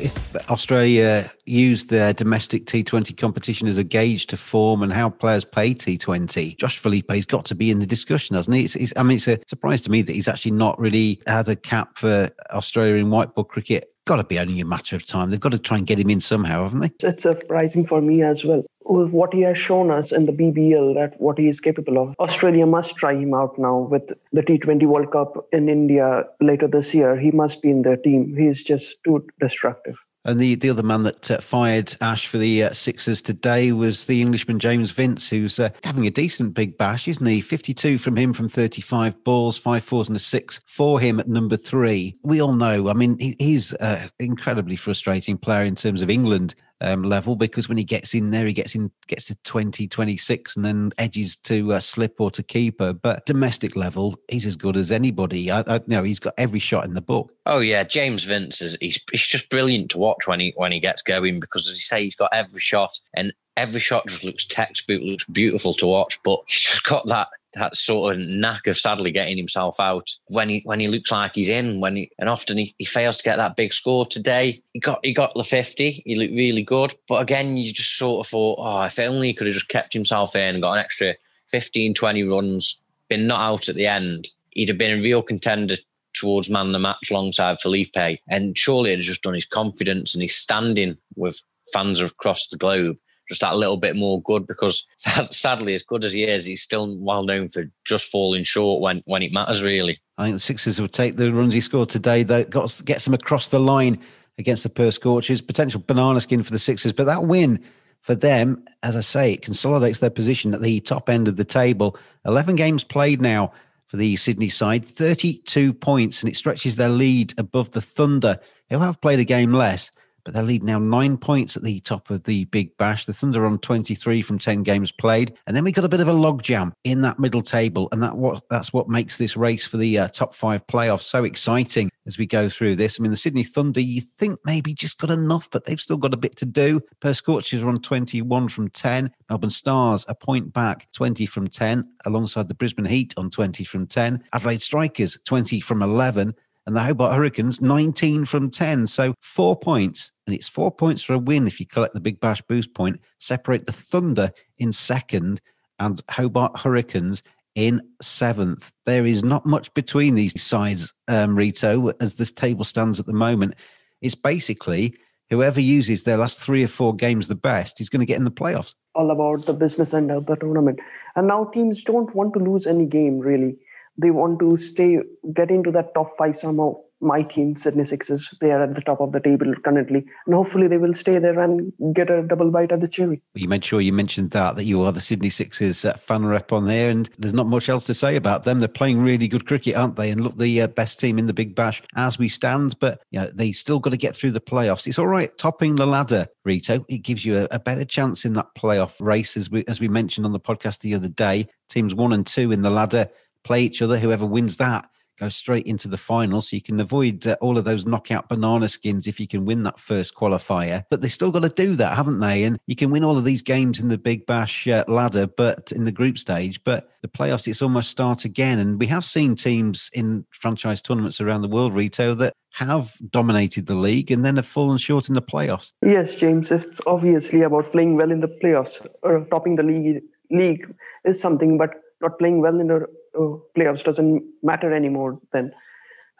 If 0.00 0.50
Australia 0.50 1.30
used 1.44 1.90
their 1.90 2.12
domestic 2.12 2.66
T20 2.66 3.16
competition 3.16 3.68
as 3.68 3.78
a 3.78 3.84
gauge 3.84 4.26
to 4.28 4.36
form 4.36 4.82
and 4.82 4.92
how 4.92 5.10
players 5.10 5.44
play 5.44 5.74
T20, 5.74 6.56
Josh 6.56 6.78
Philippe's 6.78 7.26
got 7.26 7.44
to 7.46 7.54
be 7.54 7.70
in 7.70 7.78
the 7.78 7.86
discussion, 7.86 8.36
hasn't 8.36 8.56
he? 8.56 8.64
It's, 8.64 8.76
it's, 8.76 8.92
I 8.96 9.02
mean, 9.02 9.16
it's 9.16 9.28
a 9.28 9.38
surprise 9.46 9.80
to 9.82 9.90
me 9.90 10.02
that 10.02 10.12
he's 10.12 10.28
actually 10.28 10.52
not 10.52 10.78
really 10.78 11.20
had 11.26 11.48
a 11.48 11.56
cap 11.56 11.98
for 11.98 12.30
Australia 12.50 12.94
in 12.94 13.10
white 13.10 13.34
ball 13.34 13.44
cricket 13.44 13.90
got 14.04 14.16
to 14.16 14.24
be 14.24 14.38
only 14.38 14.60
a 14.60 14.64
matter 14.64 14.96
of 14.96 15.06
time. 15.06 15.30
They've 15.30 15.40
got 15.40 15.52
to 15.52 15.58
try 15.58 15.78
and 15.78 15.86
get 15.86 15.98
him 15.98 16.10
in 16.10 16.20
somehow, 16.20 16.64
haven't 16.64 16.80
they? 16.80 16.90
It's 17.00 17.22
surprising 17.22 17.86
for 17.86 18.00
me 18.00 18.22
as 18.22 18.44
well. 18.44 18.62
What 18.84 19.32
he 19.32 19.40
has 19.42 19.58
shown 19.58 19.90
us 19.90 20.12
in 20.12 20.26
the 20.26 20.32
BBL, 20.32 20.94
that 20.94 21.20
what 21.20 21.38
he 21.38 21.48
is 21.48 21.60
capable 21.60 21.98
of. 21.98 22.14
Australia 22.18 22.66
must 22.66 22.96
try 22.96 23.14
him 23.14 23.32
out 23.32 23.58
now 23.58 23.78
with 23.78 24.12
the 24.32 24.42
T20 24.42 24.86
World 24.86 25.10
Cup 25.10 25.48
in 25.52 25.68
India 25.68 26.24
later 26.40 26.68
this 26.68 26.92
year. 26.92 27.18
He 27.18 27.30
must 27.30 27.62
be 27.62 27.70
in 27.70 27.82
their 27.82 27.96
team. 27.96 28.36
He 28.36 28.46
is 28.46 28.62
just 28.62 29.02
too 29.04 29.26
destructive. 29.40 29.96
And 30.26 30.40
the, 30.40 30.54
the 30.54 30.70
other 30.70 30.82
man 30.82 31.02
that 31.02 31.30
uh, 31.30 31.38
fired 31.40 31.94
Ash 32.00 32.26
for 32.26 32.38
the 32.38 32.64
uh, 32.64 32.72
Sixers 32.72 33.20
today 33.20 33.72
was 33.72 34.06
the 34.06 34.22
Englishman 34.22 34.58
James 34.58 34.90
Vince, 34.90 35.28
who's 35.28 35.60
uh, 35.60 35.68
having 35.82 36.06
a 36.06 36.10
decent 36.10 36.54
big 36.54 36.78
bash, 36.78 37.06
isn't 37.06 37.26
he? 37.26 37.42
52 37.42 37.98
from 37.98 38.16
him 38.16 38.32
from 38.32 38.48
35 38.48 39.22
balls, 39.22 39.58
five 39.58 39.84
fours 39.84 40.08
and 40.08 40.16
a 40.16 40.20
six 40.20 40.62
for 40.66 40.98
him 40.98 41.20
at 41.20 41.28
number 41.28 41.58
three. 41.58 42.14
We 42.22 42.40
all 42.40 42.54
know, 42.54 42.88
I 42.88 42.94
mean, 42.94 43.18
he, 43.18 43.36
he's 43.38 43.74
an 43.74 44.10
incredibly 44.18 44.76
frustrating 44.76 45.36
player 45.36 45.62
in 45.62 45.74
terms 45.74 46.00
of 46.00 46.08
England 46.08 46.54
um, 46.84 47.02
level 47.02 47.34
because 47.34 47.68
when 47.68 47.78
he 47.78 47.84
gets 47.84 48.14
in 48.14 48.30
there, 48.30 48.46
he 48.46 48.52
gets 48.52 48.74
in, 48.74 48.90
gets 49.06 49.26
to 49.26 49.34
20, 49.44 49.88
26 49.88 50.56
and 50.56 50.64
then 50.64 50.92
edges 50.98 51.36
to 51.36 51.72
uh, 51.72 51.80
slip 51.80 52.20
or 52.20 52.30
to 52.30 52.42
keeper. 52.42 52.92
But 52.92 53.26
domestic 53.26 53.74
level, 53.74 54.16
he's 54.28 54.46
as 54.46 54.56
good 54.56 54.76
as 54.76 54.92
anybody. 54.92 55.50
I, 55.50 55.64
I 55.66 55.80
know 55.86 56.02
he's 56.02 56.20
got 56.20 56.34
every 56.38 56.58
shot 56.58 56.84
in 56.84 56.94
the 56.94 57.00
book. 57.00 57.32
Oh 57.46 57.58
yeah, 57.58 57.84
James 57.84 58.24
Vince 58.24 58.60
is 58.60 58.76
he's, 58.80 59.00
he's 59.10 59.26
just 59.26 59.48
brilliant 59.48 59.90
to 59.92 59.98
watch 59.98 60.26
when 60.26 60.40
he 60.40 60.52
when 60.56 60.72
he 60.72 60.80
gets 60.80 61.02
going 61.02 61.40
because 61.40 61.68
as 61.68 61.76
you 61.76 61.82
say, 61.82 62.04
he's 62.04 62.16
got 62.16 62.32
every 62.32 62.60
shot 62.60 63.00
and 63.14 63.32
every 63.56 63.80
shot 63.80 64.06
just 64.06 64.24
looks 64.24 64.44
textbook, 64.44 65.00
looks 65.02 65.24
beautiful 65.24 65.74
to 65.74 65.86
watch. 65.86 66.18
But 66.22 66.40
he's 66.46 66.60
just 66.60 66.84
got 66.84 67.06
that 67.06 67.28
that 67.54 67.76
sort 67.76 68.14
of 68.14 68.20
knack 68.20 68.66
of 68.66 68.76
sadly 68.76 69.10
getting 69.10 69.36
himself 69.36 69.80
out 69.80 70.10
when 70.28 70.48
he 70.48 70.62
when 70.64 70.80
he 70.80 70.88
looks 70.88 71.10
like 71.10 71.34
he's 71.34 71.48
in. 71.48 71.80
When 71.80 71.96
he 71.96 72.10
and 72.18 72.28
often 72.28 72.58
he, 72.58 72.74
he 72.78 72.84
fails 72.84 73.18
to 73.18 73.22
get 73.22 73.36
that 73.36 73.56
big 73.56 73.72
score. 73.72 74.06
Today 74.06 74.62
he 74.72 74.80
got 74.80 75.00
he 75.02 75.12
got 75.12 75.34
the 75.34 75.44
fifty. 75.44 76.02
He 76.04 76.16
looked 76.16 76.32
really 76.32 76.62
good. 76.62 76.94
But 77.08 77.22
again, 77.22 77.56
you 77.56 77.72
just 77.72 77.96
sort 77.96 78.26
of 78.26 78.30
thought, 78.30 78.58
oh, 78.60 78.82
if 78.82 78.98
only 78.98 79.28
he 79.28 79.34
could 79.34 79.46
have 79.46 79.54
just 79.54 79.68
kept 79.68 79.92
himself 79.92 80.36
in 80.36 80.54
and 80.54 80.62
got 80.62 80.74
an 80.74 80.84
extra 80.84 81.14
15, 81.50 81.94
20 81.94 82.22
runs, 82.24 82.82
been 83.08 83.26
not 83.26 83.40
out 83.40 83.68
at 83.68 83.76
the 83.76 83.86
end, 83.86 84.28
he'd 84.50 84.68
have 84.68 84.78
been 84.78 84.98
a 84.98 85.02
real 85.02 85.22
contender 85.22 85.76
towards 86.14 86.48
man 86.48 86.72
the 86.72 86.78
match 86.78 87.10
alongside 87.10 87.60
Philippe. 87.60 88.20
And 88.28 88.56
surely 88.56 88.92
it 88.92 88.98
had 88.98 89.04
just 89.04 89.22
done 89.22 89.34
his 89.34 89.44
confidence 89.44 90.14
and 90.14 90.22
his 90.22 90.34
standing 90.34 90.96
with 91.16 91.40
fans 91.72 92.00
across 92.00 92.48
the 92.48 92.56
globe 92.56 92.96
just 93.28 93.40
that 93.40 93.56
little 93.56 93.76
bit 93.76 93.96
more 93.96 94.22
good 94.22 94.46
because 94.46 94.86
sadly, 94.98 95.74
as 95.74 95.82
good 95.82 96.04
as 96.04 96.12
he 96.12 96.24
is, 96.24 96.44
he's 96.44 96.62
still 96.62 96.98
well 96.98 97.24
known 97.24 97.48
for 97.48 97.64
just 97.84 98.10
falling 98.10 98.44
short 98.44 98.80
when, 98.80 99.02
when 99.06 99.22
it 99.22 99.32
matters, 99.32 99.62
really. 99.62 100.00
I 100.18 100.24
think 100.24 100.36
the 100.36 100.40
Sixers 100.40 100.80
will 100.80 100.88
take 100.88 101.16
the 101.16 101.32
runs 101.32 101.54
he 101.54 101.60
scored 101.60 101.88
today, 101.88 102.22
that 102.24 102.50
got, 102.50 102.80
gets 102.84 103.04
them 103.04 103.14
across 103.14 103.48
the 103.48 103.58
line 103.58 103.98
against 104.38 104.62
the 104.62 104.68
Perth 104.68 104.94
Scorchers. 104.94 105.40
Potential 105.40 105.82
banana 105.86 106.20
skin 106.20 106.42
for 106.42 106.52
the 106.52 106.58
Sixers, 106.58 106.92
but 106.92 107.04
that 107.04 107.24
win 107.24 107.62
for 108.00 108.14
them, 108.14 108.62
as 108.82 108.96
I 108.96 109.00
say, 109.00 109.32
it 109.32 109.42
consolidates 109.42 110.00
their 110.00 110.10
position 110.10 110.52
at 110.52 110.60
the 110.60 110.80
top 110.80 111.08
end 111.08 111.26
of 111.26 111.36
the 111.36 111.44
table. 111.44 111.96
11 112.26 112.54
games 112.56 112.84
played 112.84 113.22
now 113.22 113.52
for 113.86 113.96
the 113.96 114.16
Sydney 114.16 114.50
side, 114.50 114.84
32 114.84 115.72
points, 115.72 116.22
and 116.22 116.30
it 116.30 116.36
stretches 116.36 116.76
their 116.76 116.90
lead 116.90 117.32
above 117.38 117.70
the 117.70 117.80
Thunder, 117.80 118.38
who 118.68 118.78
have 118.78 119.00
played 119.00 119.20
a 119.20 119.24
game 119.24 119.52
less 119.54 119.90
but 120.24 120.34
they 120.34 120.42
lead 120.42 120.62
now 120.62 120.78
nine 120.78 121.16
points 121.16 121.56
at 121.56 121.62
the 121.62 121.80
top 121.80 122.10
of 122.10 122.24
the 122.24 122.44
Big 122.46 122.76
Bash. 122.78 123.06
The 123.06 123.12
Thunder 123.12 123.46
on 123.46 123.58
23 123.58 124.22
from 124.22 124.38
10 124.38 124.62
games 124.62 124.90
played. 124.90 125.34
And 125.46 125.56
then 125.56 125.64
we 125.64 125.72
got 125.72 125.84
a 125.84 125.88
bit 125.88 126.00
of 126.00 126.08
a 126.08 126.12
logjam 126.12 126.72
in 126.84 127.02
that 127.02 127.18
middle 127.18 127.42
table. 127.42 127.88
And 127.92 128.02
that 128.02 128.16
what 128.16 128.42
that's 128.50 128.72
what 128.72 128.88
makes 128.88 129.18
this 129.18 129.36
race 129.36 129.66
for 129.66 129.76
the 129.76 129.98
uh, 129.98 130.08
top 130.08 130.34
five 130.34 130.66
playoffs 130.66 131.02
so 131.02 131.24
exciting 131.24 131.90
as 132.06 132.18
we 132.18 132.26
go 132.26 132.48
through 132.48 132.76
this. 132.76 132.98
I 132.98 133.02
mean, 133.02 133.10
the 133.10 133.16
Sydney 133.16 133.44
Thunder, 133.44 133.80
you 133.80 134.00
think 134.00 134.38
maybe 134.44 134.74
just 134.74 134.98
got 134.98 135.10
enough, 135.10 135.48
but 135.50 135.64
they've 135.64 135.80
still 135.80 135.96
got 135.96 136.14
a 136.14 136.18
bit 136.18 136.36
to 136.36 136.46
do. 136.46 136.80
Perth 137.00 137.16
Scorchers 137.16 137.62
are 137.62 137.68
on 137.68 137.80
21 137.80 138.48
from 138.48 138.68
10. 138.70 139.10
Melbourne 139.28 139.50
Stars 139.50 140.04
a 140.08 140.14
point 140.14 140.52
back, 140.52 140.88
20 140.92 141.26
from 141.26 141.48
10, 141.48 141.88
alongside 142.04 142.48
the 142.48 142.54
Brisbane 142.54 142.84
Heat 142.84 143.14
on 143.16 143.30
20 143.30 143.64
from 143.64 143.86
10. 143.86 144.22
Adelaide 144.32 144.62
Strikers, 144.62 145.18
20 145.24 145.60
from 145.60 145.82
11 145.82 146.34
and 146.66 146.74
the 146.74 146.82
Hobart 146.82 147.14
Hurricanes 147.14 147.60
19 147.60 148.24
from 148.24 148.50
10. 148.50 148.86
So 148.86 149.14
four 149.20 149.56
points, 149.56 150.12
and 150.26 150.34
it's 150.34 150.48
four 150.48 150.70
points 150.70 151.02
for 151.02 151.14
a 151.14 151.18
win 151.18 151.46
if 151.46 151.60
you 151.60 151.66
collect 151.66 151.94
the 151.94 152.00
Big 152.00 152.20
Bash 152.20 152.42
boost 152.42 152.74
point. 152.74 153.00
Separate 153.20 153.66
the 153.66 153.72
Thunder 153.72 154.30
in 154.58 154.72
second 154.72 155.40
and 155.78 156.00
Hobart 156.10 156.58
Hurricanes 156.58 157.22
in 157.54 157.80
seventh. 158.00 158.72
There 158.86 159.06
is 159.06 159.22
not 159.22 159.46
much 159.46 159.72
between 159.74 160.14
these 160.14 160.40
sides, 160.40 160.92
um, 161.08 161.36
Rito, 161.36 161.92
as 162.00 162.14
this 162.14 162.32
table 162.32 162.64
stands 162.64 162.98
at 162.98 163.06
the 163.06 163.12
moment. 163.12 163.54
It's 164.00 164.14
basically 164.14 164.94
whoever 165.30 165.60
uses 165.60 166.02
their 166.02 166.16
last 166.16 166.40
three 166.40 166.62
or 166.62 166.68
four 166.68 166.94
games 166.94 167.28
the 167.28 167.34
best 167.34 167.80
is 167.80 167.88
going 167.88 168.00
to 168.00 168.06
get 168.06 168.18
in 168.18 168.24
the 168.24 168.30
playoffs. 168.30 168.74
All 168.94 169.10
about 169.10 169.46
the 169.46 169.52
business 169.52 169.94
end 169.94 170.10
of 170.10 170.26
the 170.26 170.36
tournament. 170.36 170.80
And 171.16 171.28
now 171.28 171.44
teams 171.44 171.82
don't 171.82 172.14
want 172.14 172.34
to 172.34 172.40
lose 172.40 172.66
any 172.66 172.86
game, 172.86 173.18
really 173.18 173.56
they 173.96 174.10
want 174.10 174.38
to 174.40 174.56
stay 174.56 174.98
get 175.34 175.50
into 175.50 175.70
that 175.70 175.94
top 175.94 176.16
five 176.18 176.36
somehow 176.36 176.74
my 177.04 177.22
team, 177.22 177.56
Sydney 177.56 177.84
Sixers, 177.84 178.28
they 178.40 178.50
are 178.50 178.62
at 178.62 178.74
the 178.74 178.80
top 178.80 179.00
of 179.00 179.12
the 179.12 179.20
table 179.20 179.54
currently, 179.64 180.04
and 180.26 180.34
hopefully 180.34 180.66
they 180.66 180.78
will 180.78 180.94
stay 180.94 181.18
there 181.18 181.38
and 181.38 181.72
get 181.94 182.10
a 182.10 182.22
double 182.22 182.50
bite 182.50 182.72
at 182.72 182.80
the 182.80 182.88
cherry. 182.88 183.22
You 183.34 183.46
made 183.46 183.64
sure 183.64 183.80
you 183.80 183.92
mentioned 183.92 184.30
that 184.30 184.56
that 184.56 184.64
you 184.64 184.82
are 184.82 184.92
the 184.92 185.00
Sydney 185.00 185.30
Sixers 185.30 185.84
uh, 185.84 185.94
fan 185.94 186.24
rep 186.24 186.52
on 186.52 186.66
there, 186.66 186.90
and 186.90 187.08
there's 187.18 187.34
not 187.34 187.46
much 187.46 187.68
else 187.68 187.84
to 187.84 187.94
say 187.94 188.16
about 188.16 188.44
them. 188.44 188.58
They're 188.58 188.68
playing 188.68 189.02
really 189.02 189.28
good 189.28 189.46
cricket, 189.46 189.76
aren't 189.76 189.96
they? 189.96 190.10
And 190.10 190.22
look, 190.22 190.38
the 190.38 190.62
uh, 190.62 190.66
best 190.68 190.98
team 190.98 191.18
in 191.18 191.26
the 191.26 191.34
Big 191.34 191.54
Bash 191.54 191.82
as 191.96 192.18
we 192.18 192.28
stand, 192.28 192.78
but 192.80 193.00
you 193.10 193.20
know 193.20 193.30
they 193.32 193.52
still 193.52 193.78
got 193.78 193.90
to 193.90 193.96
get 193.96 194.16
through 194.16 194.32
the 194.32 194.40
playoffs. 194.40 194.86
It's 194.86 194.98
all 194.98 195.06
right 195.06 195.36
topping 195.38 195.76
the 195.76 195.86
ladder, 195.86 196.26
Rito. 196.44 196.84
It 196.88 196.98
gives 196.98 197.24
you 197.24 197.40
a, 197.40 197.48
a 197.50 197.58
better 197.58 197.84
chance 197.84 198.24
in 198.24 198.32
that 198.34 198.54
playoff 198.56 199.00
race, 199.00 199.36
as 199.36 199.50
we 199.50 199.64
as 199.68 199.80
we 199.80 199.88
mentioned 199.88 200.26
on 200.26 200.32
the 200.32 200.40
podcast 200.40 200.80
the 200.80 200.94
other 200.94 201.08
day. 201.08 201.48
Teams 201.70 201.94
one 201.94 202.12
and 202.12 202.26
two 202.26 202.52
in 202.52 202.62
the 202.62 202.70
ladder 202.70 203.08
play 203.44 203.62
each 203.62 203.82
other. 203.82 203.98
Whoever 203.98 204.26
wins 204.26 204.56
that 204.56 204.88
go 205.18 205.28
straight 205.28 205.66
into 205.66 205.88
the 205.88 205.96
final. 205.96 206.42
So 206.42 206.56
you 206.56 206.62
can 206.62 206.80
avoid 206.80 207.26
uh, 207.26 207.36
all 207.40 207.58
of 207.58 207.64
those 207.64 207.86
knockout 207.86 208.28
banana 208.28 208.68
skins 208.68 209.06
if 209.06 209.20
you 209.20 209.26
can 209.26 209.44
win 209.44 209.62
that 209.64 209.78
first 209.78 210.14
qualifier. 210.14 210.84
But 210.90 211.00
they 211.00 211.08
still 211.08 211.30
got 211.30 211.42
to 211.42 211.48
do 211.48 211.76
that, 211.76 211.96
haven't 211.96 212.20
they? 212.20 212.44
And 212.44 212.58
you 212.66 212.76
can 212.76 212.90
win 212.90 213.04
all 213.04 213.16
of 213.16 213.24
these 213.24 213.42
games 213.42 213.80
in 213.80 213.88
the 213.88 213.98
Big 213.98 214.26
Bash 214.26 214.66
uh, 214.66 214.84
ladder, 214.88 215.26
but 215.26 215.72
in 215.72 215.84
the 215.84 215.92
group 215.92 216.18
stage. 216.18 216.62
But 216.64 216.90
the 217.02 217.08
playoffs, 217.08 217.46
it's 217.46 217.62
almost 217.62 217.90
start 217.90 218.24
again. 218.24 218.58
And 218.58 218.78
we 218.78 218.86
have 218.86 219.04
seen 219.04 219.36
teams 219.36 219.90
in 219.92 220.24
franchise 220.30 220.82
tournaments 220.82 221.20
around 221.20 221.42
the 221.42 221.48
world, 221.48 221.74
Rito, 221.74 222.14
that 222.14 222.34
have 222.52 222.94
dominated 223.10 223.66
the 223.66 223.74
league 223.74 224.10
and 224.10 224.24
then 224.24 224.36
have 224.36 224.46
fallen 224.46 224.78
short 224.78 225.08
in 225.08 225.14
the 225.14 225.22
playoffs. 225.22 225.72
Yes, 225.84 226.10
James, 226.18 226.50
it's 226.50 226.80
obviously 226.86 227.42
about 227.42 227.72
playing 227.72 227.96
well 227.96 228.12
in 228.12 228.20
the 228.20 228.38
playoffs 228.42 228.86
or 229.02 229.26
topping 229.30 229.56
the 229.56 229.62
league. 229.62 230.02
League 230.30 230.64
is 231.04 231.20
something, 231.20 231.58
but 231.58 231.70
not 232.00 232.18
playing 232.18 232.40
well 232.40 232.58
in 232.58 232.68
the 232.68 232.86
uh, 233.18 233.36
playoffs 233.56 233.84
doesn't 233.84 234.22
matter 234.42 234.72
anymore 234.72 235.18
than 235.32 235.52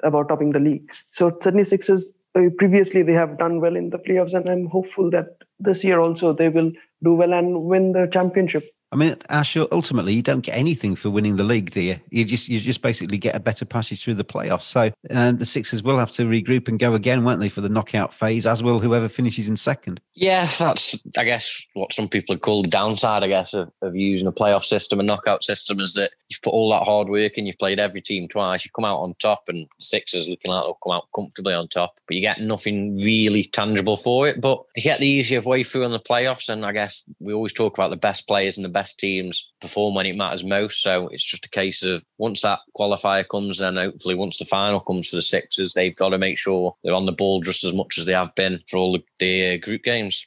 about 0.03 0.29
topping 0.29 0.53
the 0.53 0.59
league. 0.59 0.91
So 1.13 1.37
Sydney 1.43 1.65
Sixers 1.65 2.11
uh, 2.37 2.43
previously 2.59 3.03
they 3.03 3.13
have 3.13 3.39
done 3.39 3.61
well 3.61 3.77
in 3.77 3.91
the 3.91 3.99
playoffs, 3.99 4.35
and 4.35 4.49
I'm 4.49 4.67
hopeful 4.67 5.11
that 5.11 5.27
this 5.61 5.85
year 5.85 6.01
also 6.01 6.33
they 6.33 6.49
will 6.49 6.73
do 7.03 7.15
well 7.15 7.33
and 7.33 7.63
win 7.63 7.93
the 7.93 8.09
championship. 8.13 8.65
I 8.95 8.97
mean, 8.97 9.17
Ash, 9.29 9.57
ultimately, 9.57 10.15
you 10.15 10.23
don't 10.23 10.43
get 10.43 10.57
anything 10.57 10.95
for 10.95 11.11
winning 11.11 11.35
the 11.35 11.43
league, 11.43 11.73
do 11.73 11.81
you? 11.81 11.99
You 12.11 12.25
just 12.25 12.49
you 12.49 12.61
just 12.61 12.81
basically 12.81 13.19
get 13.19 13.35
a 13.35 13.41
better 13.41 13.65
passage 13.65 14.05
through 14.05 14.15
the 14.15 14.25
playoffs. 14.25 14.63
So 14.63 14.93
um, 15.11 15.39
the 15.39 15.45
Sixers 15.45 15.83
will 15.83 15.99
have 15.99 16.13
to 16.13 16.23
regroup 16.23 16.69
and 16.69 16.79
go 16.79 16.95
again, 16.95 17.25
won't 17.25 17.41
they, 17.41 17.49
for 17.49 17.61
the 17.61 17.69
knockout 17.69 18.15
phase, 18.15 18.47
as 18.47 18.63
will 18.63 18.79
whoever 18.79 19.09
finishes 19.09 19.49
in 19.49 19.57
second. 19.57 20.01
Yes, 20.15 20.59
that's 20.59 20.97
I 21.19 21.25
guess 21.25 21.67
what 21.75 21.93
some 21.93 22.09
people 22.09 22.39
call 22.39 22.63
the 22.63 22.69
downside, 22.69 23.25
I 23.25 23.27
guess, 23.27 23.53
of, 23.53 23.69
of 23.83 23.97
using 23.97 24.29
a 24.29 24.33
playoff 24.33 24.63
system, 24.63 25.01
a 25.01 25.03
knockout 25.03 25.43
system, 25.43 25.81
is 25.81 25.95
that 25.95 26.13
you've 26.29 26.43
put 26.43 26.53
all 26.53 26.71
that 26.71 26.85
hard 26.85 27.09
work 27.09 27.33
and 27.37 27.49
you've 27.49 27.59
played 27.59 27.81
every 27.81 28.01
team 28.01 28.29
twice. 28.29 28.65
You 28.65 28.71
come 28.77 28.85
out 28.85 29.01
on 29.01 29.17
top, 29.21 29.43
and 29.49 29.67
the 29.67 29.85
Sixers 29.85 30.29
looking 30.29 30.53
like 30.53 30.63
they'll 30.63 30.79
come 30.85 30.93
out 30.93 31.09
comfortably 31.13 31.53
on 31.53 31.67
top, 31.67 31.99
but 32.07 32.15
you 32.15 32.21
get 32.21 32.41
nothing 32.41 32.95
really 33.01 33.43
tangible 33.43 33.97
for 33.97 34.29
it. 34.29 34.41
But 34.41 34.63
you 34.77 34.85
get 34.85 35.01
the 35.01 35.09
easier 35.09 35.41
way 35.41 35.65
through 35.65 35.83
in 35.83 35.91
the 35.91 35.99
playoffs, 35.99 36.49
and 36.49 36.65
I 36.65 36.71
guess 36.71 37.03
we 37.19 37.33
always 37.33 37.53
talk 37.53 37.77
about 37.77 37.91
the 37.91 37.97
best 37.97 38.29
players 38.29 38.57
and 38.57 38.65
the 38.65 38.69
best 38.69 38.84
teams 38.93 39.51
perform 39.61 39.95
when 39.95 40.07
it 40.07 40.17
matters 40.17 40.45
most. 40.45 40.83
So 40.83 41.09
it's 41.09 41.25
just 41.25 41.47
a 41.47 41.51
case 41.51 41.83
of 41.83 42.05
once 42.19 42.43
that 42.43 42.61
qualifier 42.79 43.27
comes, 43.29 43.59
then 43.59 43.77
hopefully 43.77 44.15
once 44.15 44.39
the 44.39 44.45
final 44.45 44.81
comes 44.81 45.09
for 45.09 45.17
the 45.17 45.23
Sixers, 45.23 45.73
they've 45.73 45.97
got 45.97 46.11
to 46.11 46.19
make 46.19 46.39
sure 46.39 46.77
they're 46.85 46.95
on 46.95 47.07
the 47.07 47.13
ball 47.13 47.41
just 47.41 47.65
as 47.65 47.73
much 47.73 47.99
as 47.99 48.07
they 48.07 48.13
have 48.13 48.35
been 48.35 48.61
for 48.69 48.77
all 48.77 48.99
the, 49.19 49.55
uh, 49.55 49.57
group 49.59 49.83
games. 49.83 50.27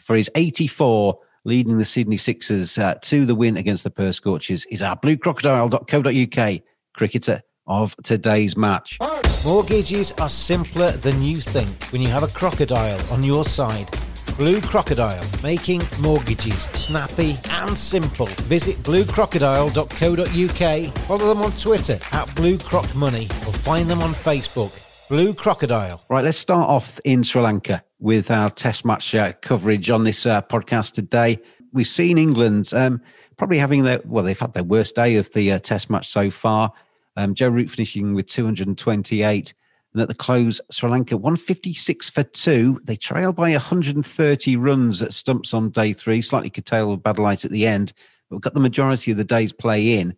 for 0.02 0.16
his 0.16 0.30
84 0.34 1.18
leading 1.44 1.78
the 1.78 1.84
Sydney 1.84 2.16
Sixers 2.16 2.78
uh, 2.78 2.94
to 3.02 3.24
the 3.24 3.34
win 3.34 3.56
against 3.56 3.84
the 3.84 3.90
Perth 3.90 4.16
Scorchers 4.16 4.66
is 4.66 4.82
our 4.82 4.96
bluecrocodile.co.uk 4.96 6.60
cricketer 6.94 7.42
of 7.66 7.94
today's 8.02 8.56
match. 8.56 8.98
Mortgages 9.44 10.12
are 10.12 10.30
simpler 10.30 10.90
than 10.90 11.22
you 11.22 11.36
think 11.36 11.84
when 11.92 12.02
you 12.02 12.08
have 12.08 12.22
a 12.22 12.28
crocodile 12.28 13.00
on 13.12 13.22
your 13.22 13.44
side. 13.44 13.88
Blue 14.38 14.60
Crocodile, 14.60 15.24
making 15.42 15.82
mortgages 15.98 16.62
snappy 16.72 17.36
and 17.50 17.76
simple. 17.76 18.28
Visit 18.46 18.76
bluecrocodile.co.uk, 18.84 20.94
follow 21.06 21.26
them 21.26 21.42
on 21.42 21.50
Twitter 21.56 21.98
at 22.12 22.32
Blue 22.36 22.56
Croc 22.56 22.94
Money, 22.94 23.24
or 23.48 23.52
find 23.52 23.90
them 23.90 24.00
on 24.00 24.12
Facebook. 24.12 24.70
Blue 25.08 25.34
Crocodile. 25.34 26.04
Right, 26.08 26.22
let's 26.22 26.38
start 26.38 26.70
off 26.70 27.00
in 27.04 27.24
Sri 27.24 27.42
Lanka 27.42 27.82
with 27.98 28.30
our 28.30 28.48
test 28.48 28.84
match 28.84 29.12
uh, 29.12 29.32
coverage 29.42 29.90
on 29.90 30.04
this 30.04 30.24
uh, 30.24 30.40
podcast 30.42 30.92
today. 30.92 31.40
We've 31.72 31.88
seen 31.88 32.16
England 32.16 32.72
um, 32.74 33.00
probably 33.38 33.58
having 33.58 33.82
their, 33.82 34.00
well, 34.04 34.22
they've 34.22 34.38
had 34.38 34.54
their 34.54 34.62
worst 34.62 34.94
day 34.94 35.16
of 35.16 35.32
the 35.32 35.50
uh, 35.50 35.58
test 35.58 35.90
match 35.90 36.10
so 36.10 36.30
far. 36.30 36.72
Um, 37.16 37.34
Joe 37.34 37.48
Root 37.48 37.70
finishing 37.70 38.14
with 38.14 38.28
228. 38.28 39.52
And 39.98 40.02
at 40.04 40.08
the 40.08 40.14
close, 40.14 40.60
Sri 40.70 40.88
Lanka 40.88 41.16
156 41.16 42.10
for 42.10 42.22
two. 42.22 42.80
They 42.84 42.94
trail 42.94 43.32
by 43.32 43.50
130 43.50 44.54
runs 44.54 45.02
at 45.02 45.12
stumps 45.12 45.52
on 45.52 45.70
day 45.70 45.92
three, 45.92 46.22
slightly 46.22 46.50
curtailed 46.50 46.90
with 46.90 47.02
bad 47.02 47.18
light 47.18 47.44
at 47.44 47.50
the 47.50 47.66
end. 47.66 47.92
But 48.30 48.36
we've 48.36 48.42
got 48.42 48.54
the 48.54 48.60
majority 48.60 49.10
of 49.10 49.16
the 49.16 49.24
day's 49.24 49.52
play 49.52 49.98
in. 49.98 50.14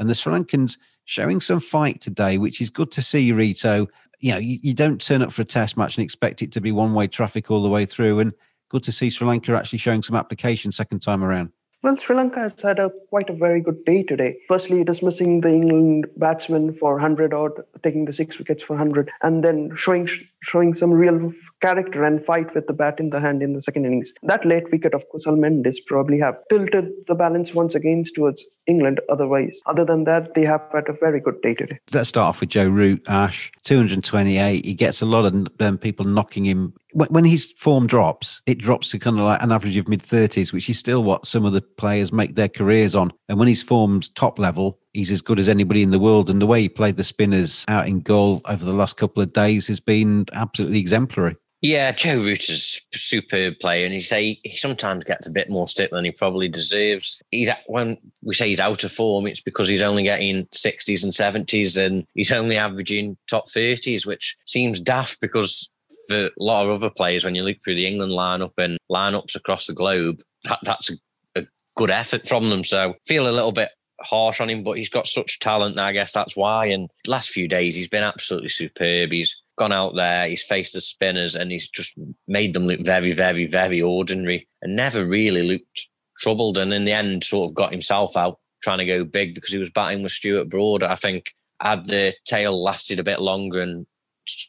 And 0.00 0.10
the 0.10 0.16
Sri 0.16 0.32
Lankans 0.32 0.78
showing 1.04 1.40
some 1.40 1.60
fight 1.60 2.00
today, 2.00 2.38
which 2.38 2.60
is 2.60 2.70
good 2.70 2.90
to 2.90 3.02
see, 3.02 3.30
Rito. 3.30 3.86
You 4.18 4.32
know, 4.32 4.38
you, 4.38 4.58
you 4.64 4.74
don't 4.74 5.00
turn 5.00 5.22
up 5.22 5.30
for 5.30 5.42
a 5.42 5.44
test 5.44 5.76
match 5.76 5.96
and 5.96 6.02
expect 6.02 6.42
it 6.42 6.50
to 6.50 6.60
be 6.60 6.72
one 6.72 6.92
way 6.92 7.06
traffic 7.06 7.52
all 7.52 7.62
the 7.62 7.68
way 7.68 7.86
through. 7.86 8.18
And 8.18 8.32
good 8.68 8.82
to 8.82 8.90
see 8.90 9.10
Sri 9.10 9.28
Lanka 9.28 9.52
actually 9.52 9.78
showing 9.78 10.02
some 10.02 10.16
application 10.16 10.72
second 10.72 11.02
time 11.02 11.22
around. 11.22 11.52
Well, 11.82 11.96
Sri 11.96 12.14
Lanka 12.14 12.40
has 12.40 12.52
had 12.62 12.78
a 12.78 12.90
quite 13.08 13.30
a 13.30 13.34
very 13.34 13.62
good 13.62 13.86
day 13.86 14.02
today. 14.02 14.36
Firstly, 14.46 14.84
dismissing 14.84 15.40
the 15.40 15.48
England 15.48 16.08
batsman 16.18 16.74
for 16.74 16.92
100 16.92 17.32
or 17.32 17.64
taking 17.82 18.04
the 18.04 18.12
six 18.12 18.38
wickets 18.38 18.62
for 18.62 18.74
100, 18.74 19.10
and 19.22 19.42
then 19.42 19.70
showing 19.76 20.06
showing 20.42 20.74
some 20.74 20.90
real 20.90 21.32
character 21.62 22.04
and 22.04 22.24
fight 22.24 22.54
with 22.54 22.66
the 22.66 22.72
bat 22.74 23.00
in 23.00 23.10
the 23.10 23.20
hand 23.20 23.42
in 23.42 23.54
the 23.54 23.62
second 23.62 23.86
innings. 23.86 24.12
That 24.22 24.44
late 24.44 24.70
wicket 24.70 24.92
of 24.92 25.04
Kusal 25.12 25.38
Mendis 25.38 25.76
probably 25.86 26.18
have 26.18 26.36
tilted 26.50 26.90
the 27.08 27.14
balance 27.14 27.54
once 27.54 27.74
again 27.74 28.04
towards 28.14 28.44
England. 28.66 29.00
Otherwise, 29.08 29.52
other 29.66 29.84
than 29.84 30.04
that, 30.04 30.34
they 30.34 30.44
have 30.44 30.62
had 30.72 30.88
a 30.88 30.92
very 30.92 31.20
good 31.20 31.40
day 31.42 31.54
today. 31.54 31.78
Let's 31.92 32.10
start 32.10 32.28
off 32.28 32.40
with 32.40 32.50
Joe 32.50 32.68
Root, 32.68 33.02
Ash, 33.08 33.52
228. 33.64 34.64
He 34.64 34.74
gets 34.74 35.00
a 35.00 35.06
lot 35.06 35.24
of 35.26 35.48
um, 35.60 35.78
people 35.78 36.04
knocking 36.04 36.44
him. 36.44 36.74
When 36.92 37.24
his 37.24 37.52
form 37.56 37.86
drops, 37.86 38.42
it 38.46 38.58
drops 38.58 38.90
to 38.90 38.98
kind 38.98 39.18
of 39.18 39.24
like 39.24 39.42
an 39.42 39.52
average 39.52 39.76
of 39.76 39.88
mid 39.88 40.02
30s, 40.02 40.52
which 40.52 40.68
is 40.68 40.78
still 40.78 41.02
what 41.02 41.26
some 41.26 41.44
of 41.44 41.52
the 41.52 41.60
players 41.60 42.12
make 42.12 42.34
their 42.34 42.48
careers 42.48 42.94
on. 42.94 43.12
And 43.28 43.38
when 43.38 43.48
his 43.48 43.62
form's 43.62 44.08
top 44.08 44.38
level, 44.38 44.78
he's 44.92 45.12
as 45.12 45.20
good 45.20 45.38
as 45.38 45.48
anybody 45.48 45.82
in 45.82 45.90
the 45.90 45.98
world. 45.98 46.30
And 46.30 46.40
the 46.40 46.46
way 46.46 46.62
he 46.62 46.68
played 46.68 46.96
the 46.96 47.04
spinners 47.04 47.64
out 47.68 47.86
in 47.86 48.00
Galle 48.00 48.40
over 48.46 48.64
the 48.64 48.72
last 48.72 48.96
couple 48.96 49.22
of 49.22 49.32
days 49.32 49.66
has 49.68 49.80
been 49.80 50.26
absolutely 50.32 50.80
exemplary. 50.80 51.36
Yeah, 51.62 51.92
Joe 51.92 52.16
Root 52.16 52.48
is 52.48 52.80
a 52.94 52.98
superb 52.98 53.58
player, 53.60 53.84
and 53.84 53.92
he 53.92 54.00
say 54.00 54.40
he 54.42 54.56
sometimes 54.56 55.04
gets 55.04 55.26
a 55.26 55.30
bit 55.30 55.50
more 55.50 55.68
stick 55.68 55.90
than 55.90 56.06
he 56.06 56.10
probably 56.10 56.48
deserves. 56.48 57.20
He's 57.30 57.50
at, 57.50 57.60
when 57.66 57.98
we 58.22 58.32
say 58.32 58.48
he's 58.48 58.60
out 58.60 58.82
of 58.82 58.92
form, 58.92 59.26
it's 59.26 59.42
because 59.42 59.68
he's 59.68 59.82
only 59.82 60.02
getting 60.02 60.48
sixties 60.52 61.04
and 61.04 61.14
seventies, 61.14 61.76
and 61.76 62.06
he's 62.14 62.32
only 62.32 62.56
averaging 62.56 63.18
top 63.28 63.50
thirties, 63.50 64.06
which 64.06 64.38
seems 64.46 64.80
daft 64.80 65.20
because 65.20 65.68
for 66.10 66.26
a 66.26 66.30
lot 66.38 66.66
of 66.66 66.72
other 66.72 66.90
players, 66.90 67.24
when 67.24 67.34
you 67.34 67.42
look 67.42 67.58
through 67.62 67.76
the 67.76 67.86
England 67.86 68.12
lineup 68.12 68.52
and 68.58 68.78
lineups 68.90 69.36
across 69.36 69.66
the 69.66 69.72
globe, 69.72 70.18
that, 70.44 70.58
that's 70.64 70.90
a, 70.90 70.94
a 71.36 71.46
good 71.76 71.90
effort 71.90 72.26
from 72.26 72.50
them. 72.50 72.64
So 72.64 72.94
feel 73.06 73.28
a 73.28 73.30
little 73.30 73.52
bit 73.52 73.70
harsh 74.02 74.40
on 74.40 74.50
him, 74.50 74.64
but 74.64 74.76
he's 74.76 74.88
got 74.88 75.06
such 75.06 75.38
talent. 75.38 75.78
I 75.78 75.92
guess 75.92 76.12
that's 76.12 76.36
why. 76.36 76.66
And 76.66 76.90
last 77.06 77.30
few 77.30 77.48
days, 77.48 77.76
he's 77.76 77.88
been 77.88 78.02
absolutely 78.02 78.48
superb. 78.48 79.12
He's 79.12 79.36
gone 79.58 79.72
out 79.72 79.94
there, 79.94 80.26
he's 80.28 80.42
faced 80.42 80.72
the 80.72 80.80
spinners, 80.80 81.34
and 81.34 81.52
he's 81.52 81.68
just 81.68 81.94
made 82.26 82.54
them 82.54 82.66
look 82.66 82.80
very, 82.80 83.12
very, 83.12 83.46
very 83.46 83.80
ordinary 83.80 84.48
and 84.62 84.74
never 84.74 85.04
really 85.04 85.42
looked 85.42 85.88
troubled. 86.18 86.58
And 86.58 86.72
in 86.72 86.84
the 86.84 86.92
end, 86.92 87.24
sort 87.24 87.50
of 87.50 87.54
got 87.54 87.72
himself 87.72 88.16
out 88.16 88.38
trying 88.62 88.78
to 88.78 88.86
go 88.86 89.04
big 89.04 89.34
because 89.34 89.52
he 89.52 89.58
was 89.58 89.70
batting 89.70 90.02
with 90.02 90.12
Stuart 90.12 90.48
Broad. 90.48 90.82
I 90.82 90.94
think 90.94 91.34
had 91.60 91.86
the 91.86 92.14
tail 92.26 92.62
lasted 92.62 92.98
a 92.98 93.04
bit 93.04 93.20
longer 93.20 93.60
and 93.60 93.86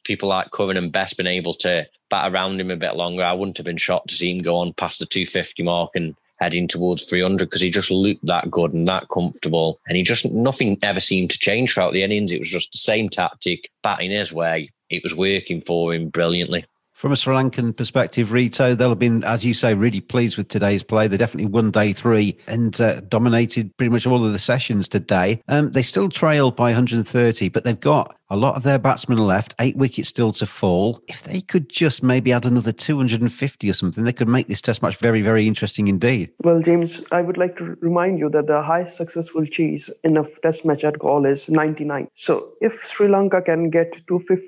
people 0.04 0.30
like 0.30 0.52
Curran 0.52 0.78
and 0.78 0.92
Bess 0.92 1.14
been 1.14 1.28
able 1.28 1.54
to 1.56 1.88
bat 2.10 2.32
around 2.32 2.60
him 2.60 2.72
a 2.72 2.76
bit 2.76 2.96
longer, 2.96 3.24
I 3.24 3.34
wouldn't 3.34 3.58
have 3.58 3.66
been 3.66 3.78
shocked 3.78 4.10
to 4.10 4.16
see 4.16 4.32
him 4.32 4.44
go 4.44 4.58
on 4.58 4.74
past 4.74 5.00
the 5.00 5.06
250 5.06 5.64
mark 5.64 5.92
and 5.96 6.16
heading 6.40 6.68
towards 6.68 7.06
300 7.06 7.46
because 7.46 7.62
he 7.62 7.70
just 7.70 7.92
looked 7.92 8.26
that 8.26 8.50
good 8.50 8.74
and 8.74 8.88
that 8.88 9.08
comfortable. 9.10 9.80
And 9.88 9.96
he 9.96 10.04
just, 10.04 10.30
nothing 10.32 10.78
ever 10.82 11.00
seemed 11.00 11.30
to 11.32 11.40
change 11.40 11.74
throughout 11.74 11.94
the 11.94 12.04
innings. 12.04 12.32
It 12.32 12.40
was 12.40 12.50
just 12.50 12.72
the 12.72 12.80
same 12.80 13.10
tactic, 13.10 13.70
batting 13.84 14.12
his 14.12 14.34
way. 14.34 14.72
It 14.90 15.04
was 15.04 15.16
working 15.16 15.62
for 15.62 15.94
him 15.94 16.10
brilliantly. 16.10 16.66
From 17.02 17.12
a 17.12 17.16
Sri 17.16 17.34
Lankan 17.34 17.76
perspective, 17.76 18.32
Rito, 18.32 18.76
they'll 18.76 18.90
have 18.90 19.00
been, 19.00 19.24
as 19.24 19.44
you 19.44 19.56
say, 19.56 19.74
really 19.74 20.02
pleased 20.02 20.38
with 20.38 20.50
today's 20.50 20.84
play. 20.84 21.08
They 21.08 21.18
definitely 21.18 21.50
won 21.50 21.72
day 21.72 21.94
three 21.94 22.38
and 22.46 22.80
uh, 22.80 23.02
dominated 23.02 23.76
pretty 23.78 23.90
much 23.90 24.06
all 24.06 24.24
of 24.24 24.32
the 24.32 24.38
sessions 24.38 24.88
today. 24.88 25.42
Um, 25.48 25.72
they 25.72 25.82
still 25.82 26.10
trail 26.10 26.52
by 26.52 26.66
130, 26.66 27.50
but 27.50 27.64
they've 27.64 27.80
got 27.80 28.16
a 28.30 28.38
lot 28.38 28.56
of 28.56 28.62
their 28.62 28.78
batsmen 28.78 29.18
left, 29.18 29.56
eight 29.60 29.76
wickets 29.76 30.10
still 30.10 30.32
to 30.32 30.46
fall. 30.46 31.02
If 31.08 31.24
they 31.24 31.42
could 31.42 31.70
just 31.70 32.04
maybe 32.04 32.32
add 32.32 32.46
another 32.46 32.72
250 32.72 33.68
or 33.68 33.74
something, 33.74 34.04
they 34.04 34.14
could 34.14 34.30
make 34.30 34.48
this 34.48 34.62
test 34.62 34.84
match 34.84 34.98
very, 34.98 35.24
very 35.24 35.48
interesting 35.48 35.88
indeed. 35.88 36.30
Well, 36.44 36.62
James, 36.62 37.02
I 37.12 37.24
would 37.24 37.36
like 37.36 37.58
to 37.58 37.76
remind 37.82 38.20
you 38.20 38.30
that 38.30 38.46
the 38.46 38.62
highest 38.62 38.96
successful 38.96 39.48
chase 39.48 39.90
in 40.04 40.18
a 40.18 40.24
test 40.44 40.64
match 40.66 40.84
at 40.84 41.00
Galle 41.00 41.26
is 41.26 41.50
99. 41.50 42.10
So 42.14 42.50
if 42.62 42.74
Sri 42.96 43.10
Lanka 43.10 43.42
can 43.42 43.72
get 43.72 43.92
250, 44.08 44.48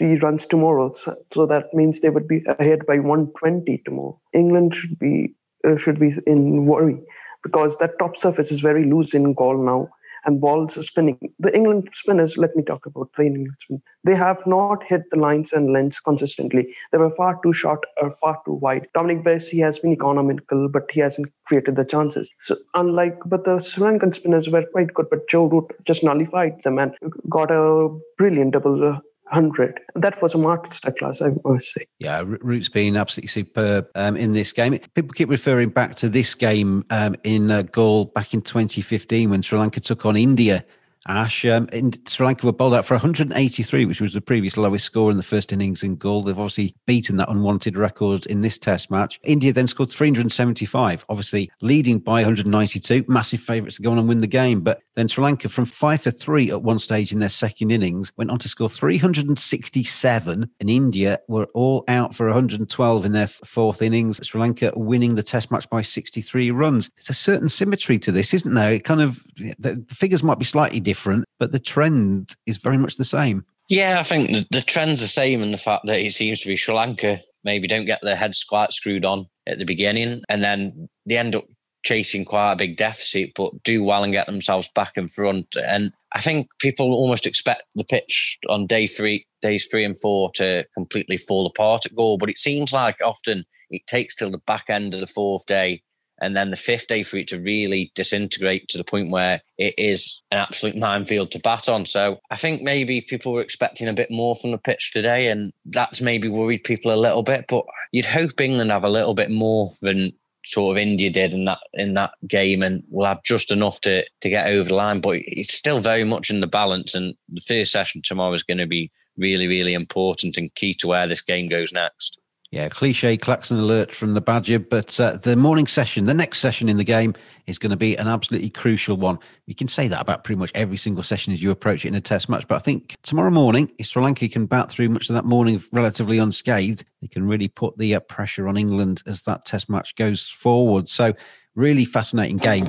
runs 0.00 0.46
tomorrow. 0.46 0.94
So, 1.04 1.16
so, 1.32 1.46
that 1.46 1.72
means 1.72 2.00
they 2.00 2.10
would 2.10 2.28
be 2.28 2.42
ahead 2.58 2.86
by 2.86 2.98
120 2.98 3.82
tomorrow. 3.84 4.20
England 4.32 4.74
should 4.74 4.98
be 4.98 5.34
uh, 5.66 5.76
should 5.76 5.98
be 5.98 6.14
in 6.26 6.66
worry 6.66 6.98
because 7.42 7.76
that 7.78 7.98
top 7.98 8.18
surface 8.18 8.50
is 8.50 8.60
very 8.60 8.84
loose 8.84 9.14
in 9.14 9.34
Galle 9.34 9.62
now 9.62 9.88
and 10.24 10.40
balls 10.40 10.76
are 10.76 10.82
spinning. 10.82 11.18
The 11.38 11.54
England 11.54 11.90
spinners, 11.94 12.36
let 12.36 12.56
me 12.56 12.62
talk 12.62 12.86
about 12.86 13.10
the 13.16 13.24
England 13.24 13.52
spinners. 13.62 13.82
They 14.04 14.14
have 14.14 14.38
not 14.46 14.82
hit 14.84 15.02
the 15.10 15.18
lines 15.18 15.52
and 15.52 15.72
lengths 15.72 16.00
consistently. 16.00 16.74
They 16.92 16.98
were 16.98 17.14
far 17.14 17.38
too 17.42 17.52
short 17.52 17.84
or 18.00 18.16
far 18.20 18.40
too 18.44 18.54
wide. 18.54 18.88
Dominic 18.94 19.24
Bessie 19.24 19.60
has 19.60 19.78
been 19.78 19.92
economical, 19.92 20.68
but 20.68 20.84
he 20.90 21.00
hasn't 21.00 21.28
created 21.46 21.76
the 21.76 21.84
chances. 21.84 22.28
So 22.44 22.56
unlike, 22.74 23.18
but 23.26 23.44
the 23.44 23.60
Sri 23.60 23.84
Lankan 23.84 24.14
spinners 24.14 24.48
were 24.48 24.64
quite 24.72 24.94
good, 24.94 25.06
but 25.10 25.28
Joe 25.28 25.46
Root 25.46 25.70
just 25.86 26.02
nullified 26.02 26.62
them 26.64 26.78
and 26.78 26.92
got 27.28 27.50
a 27.50 27.88
brilliant 28.18 28.52
double 28.52 28.94
uh, 28.94 28.98
100. 29.30 29.80
That 29.94 30.20
was 30.22 30.34
a 30.34 30.36
masterclass, 30.36 31.22
I 31.22 31.30
must 31.48 31.72
say. 31.72 31.86
Yeah, 31.98 32.22
Root's 32.24 32.68
been 32.68 32.96
absolutely 32.96 33.28
superb 33.28 33.88
um, 33.94 34.16
in 34.16 34.32
this 34.32 34.52
game. 34.52 34.78
People 34.94 35.12
keep 35.12 35.28
referring 35.28 35.70
back 35.70 35.94
to 35.96 36.08
this 36.08 36.34
game 36.34 36.84
um, 36.90 37.16
in 37.24 37.50
uh, 37.50 37.62
Galle 37.62 38.06
back 38.06 38.34
in 38.34 38.42
2015 38.42 39.30
when 39.30 39.42
Sri 39.42 39.58
Lanka 39.58 39.80
took 39.80 40.04
on 40.04 40.16
India 40.16 40.64
Ash, 41.06 41.44
um, 41.44 41.68
in 41.70 41.92
Sri 42.06 42.24
Lanka 42.24 42.46
were 42.46 42.52
bowled 42.52 42.72
out 42.72 42.86
for 42.86 42.94
183, 42.94 43.84
which 43.84 44.00
was 44.00 44.14
the 44.14 44.22
previous 44.22 44.56
lowest 44.56 44.86
score 44.86 45.10
in 45.10 45.18
the 45.18 45.22
first 45.22 45.52
innings 45.52 45.82
in 45.82 45.96
Galle. 45.96 46.22
They've 46.22 46.38
obviously 46.38 46.74
beaten 46.86 47.18
that 47.18 47.28
unwanted 47.28 47.76
record 47.76 48.24
in 48.26 48.40
this 48.40 48.56
test 48.56 48.90
match. 48.90 49.20
India 49.22 49.52
then 49.52 49.66
scored 49.66 49.90
375, 49.90 51.04
obviously 51.10 51.50
leading 51.60 51.98
by 51.98 52.22
192. 52.22 53.04
Massive 53.06 53.40
favourites 53.40 53.76
to 53.76 53.82
go 53.82 53.90
on 53.90 53.98
and 53.98 54.08
win 54.08 54.18
the 54.18 54.26
game. 54.26 54.62
But 54.62 54.80
then 54.94 55.08
Sri 55.08 55.22
Lanka, 55.22 55.50
from 55.50 55.66
five 55.66 56.00
for 56.00 56.10
three 56.10 56.50
at 56.50 56.62
one 56.62 56.78
stage 56.78 57.12
in 57.12 57.18
their 57.18 57.28
second 57.28 57.70
innings, 57.70 58.10
went 58.16 58.30
on 58.30 58.38
to 58.38 58.48
score 58.48 58.70
367. 58.70 60.50
And 60.58 60.70
India 60.70 61.18
were 61.28 61.48
all 61.52 61.84
out 61.86 62.14
for 62.14 62.26
112 62.26 63.04
in 63.04 63.12
their 63.12 63.26
fourth 63.26 63.82
innings. 63.82 64.26
Sri 64.26 64.40
Lanka 64.40 64.72
winning 64.74 65.16
the 65.16 65.22
test 65.22 65.50
match 65.50 65.68
by 65.68 65.82
63 65.82 66.50
runs. 66.50 66.90
There's 66.96 67.10
a 67.10 67.14
certain 67.14 67.50
symmetry 67.50 67.98
to 67.98 68.10
this, 68.10 68.32
isn't 68.32 68.54
there? 68.54 68.72
It 68.72 68.84
kind 68.84 69.02
of, 69.02 69.22
the 69.58 69.84
figures 69.90 70.22
might 70.22 70.38
be 70.38 70.46
slightly 70.46 70.80
different 70.80 70.93
different, 70.94 71.24
but 71.40 71.50
the 71.50 71.58
trend 71.58 72.36
is 72.46 72.58
very 72.58 72.78
much 72.78 72.96
the 72.96 73.04
same. 73.04 73.44
Yeah, 73.68 73.98
I 73.98 74.04
think 74.04 74.30
the, 74.30 74.46
the 74.50 74.62
trend's 74.62 75.00
the 75.00 75.08
same 75.08 75.42
in 75.42 75.50
the 75.50 75.58
fact 75.58 75.86
that 75.86 75.98
it 75.98 76.12
seems 76.12 76.40
to 76.40 76.46
be 76.46 76.56
Sri 76.56 76.74
Lanka 76.74 77.20
maybe 77.42 77.66
don't 77.66 77.86
get 77.86 78.00
their 78.02 78.16
heads 78.16 78.44
quite 78.44 78.72
screwed 78.72 79.04
on 79.04 79.26
at 79.48 79.58
the 79.58 79.64
beginning, 79.64 80.22
and 80.28 80.42
then 80.42 80.88
they 81.04 81.18
end 81.18 81.34
up 81.34 81.44
chasing 81.82 82.24
quite 82.24 82.52
a 82.52 82.56
big 82.56 82.76
deficit, 82.76 83.32
but 83.34 83.50
do 83.64 83.82
well 83.82 84.04
and 84.04 84.12
get 84.12 84.26
themselves 84.26 84.70
back 84.74 84.92
in 84.96 85.08
front. 85.08 85.48
And 85.56 85.92
I 86.12 86.20
think 86.20 86.48
people 86.60 86.94
almost 86.94 87.26
expect 87.26 87.64
the 87.74 87.84
pitch 87.84 88.38
on 88.48 88.66
day 88.66 88.86
three, 88.86 89.26
days 89.42 89.66
three 89.70 89.84
and 89.84 89.98
four 90.00 90.30
to 90.36 90.64
completely 90.74 91.18
fall 91.18 91.46
apart 91.46 91.84
at 91.84 91.94
Galle. 91.94 92.16
but 92.16 92.30
it 92.30 92.38
seems 92.38 92.72
like 92.72 92.96
often 93.04 93.44
it 93.68 93.82
takes 93.86 94.14
till 94.14 94.30
the 94.30 94.40
back 94.46 94.70
end 94.70 94.94
of 94.94 95.00
the 95.00 95.06
fourth 95.06 95.44
day 95.46 95.82
and 96.24 96.34
then 96.34 96.50
the 96.50 96.56
fifth 96.56 96.86
day 96.86 97.02
for 97.02 97.18
it 97.18 97.28
to 97.28 97.38
really 97.38 97.92
disintegrate 97.94 98.68
to 98.68 98.78
the 98.78 98.84
point 98.84 99.10
where 99.10 99.42
it 99.58 99.74
is 99.76 100.22
an 100.30 100.38
absolute 100.38 100.76
minefield 100.76 101.30
to 101.32 101.38
bat 101.40 101.68
on. 101.68 101.84
So 101.84 102.18
I 102.30 102.36
think 102.36 102.62
maybe 102.62 103.02
people 103.02 103.32
were 103.32 103.42
expecting 103.42 103.88
a 103.88 103.92
bit 103.92 104.10
more 104.10 104.34
from 104.34 104.50
the 104.50 104.58
pitch 104.58 104.92
today, 104.92 105.28
and 105.28 105.52
that's 105.66 106.00
maybe 106.00 106.28
worried 106.28 106.64
people 106.64 106.92
a 106.92 106.96
little 106.96 107.22
bit. 107.22 107.44
But 107.48 107.64
you'd 107.92 108.06
hope 108.06 108.40
England 108.40 108.70
have 108.70 108.84
a 108.84 108.88
little 108.88 109.14
bit 109.14 109.30
more 109.30 109.74
than 109.82 110.12
sort 110.46 110.76
of 110.76 110.80
India 110.80 111.10
did 111.10 111.32
in 111.32 111.44
that 111.44 111.60
in 111.74 111.94
that 111.94 112.12
game, 112.26 112.62
and 112.62 112.82
will 112.88 113.06
have 113.06 113.22
just 113.22 113.50
enough 113.50 113.80
to 113.82 114.04
to 114.22 114.28
get 114.28 114.46
over 114.46 114.70
the 114.70 114.74
line. 114.74 115.00
But 115.00 115.18
it's 115.18 115.54
still 115.54 115.80
very 115.80 116.04
much 116.04 116.30
in 116.30 116.40
the 116.40 116.46
balance, 116.46 116.94
and 116.94 117.14
the 117.28 117.42
first 117.42 117.70
session 117.72 118.00
tomorrow 118.02 118.32
is 118.32 118.42
going 118.42 118.58
to 118.58 118.66
be 118.66 118.90
really, 119.16 119.46
really 119.46 119.74
important 119.74 120.36
and 120.36 120.54
key 120.54 120.74
to 120.74 120.88
where 120.88 121.06
this 121.06 121.20
game 121.20 121.48
goes 121.48 121.72
next. 121.72 122.18
Yeah, 122.54 122.68
cliche 122.68 123.16
klaxon 123.16 123.58
alert 123.58 123.92
from 123.92 124.14
the 124.14 124.20
Badger, 124.20 124.60
but 124.60 125.00
uh, 125.00 125.16
the 125.16 125.34
morning 125.34 125.66
session, 125.66 126.04
the 126.04 126.14
next 126.14 126.38
session 126.38 126.68
in 126.68 126.76
the 126.76 126.84
game, 126.84 127.16
is 127.48 127.58
going 127.58 127.70
to 127.70 127.76
be 127.76 127.96
an 127.96 128.06
absolutely 128.06 128.48
crucial 128.48 128.96
one. 128.96 129.18
You 129.46 129.56
can 129.56 129.66
say 129.66 129.88
that 129.88 130.00
about 130.00 130.22
pretty 130.22 130.38
much 130.38 130.52
every 130.54 130.76
single 130.76 131.02
session 131.02 131.32
as 131.32 131.42
you 131.42 131.50
approach 131.50 131.84
it 131.84 131.88
in 131.88 131.96
a 131.96 132.00
test 132.00 132.28
match, 132.28 132.46
but 132.46 132.54
I 132.54 132.60
think 132.60 132.94
tomorrow 133.02 133.32
morning, 133.32 133.72
if 133.78 133.86
Sri 133.86 134.00
Lanka 134.00 134.28
can 134.28 134.46
bat 134.46 134.70
through 134.70 134.88
much 134.90 135.10
of 135.10 135.16
that 135.16 135.24
morning 135.24 135.60
relatively 135.72 136.18
unscathed, 136.18 136.84
they 137.02 137.08
can 137.08 137.26
really 137.26 137.48
put 137.48 137.76
the 137.76 137.96
uh, 137.96 137.98
pressure 137.98 138.46
on 138.46 138.56
England 138.56 139.02
as 139.04 139.22
that 139.22 139.44
test 139.44 139.68
match 139.68 139.96
goes 139.96 140.28
forward. 140.28 140.86
So, 140.86 141.12
really 141.56 141.84
fascinating 141.84 142.36
game. 142.36 142.68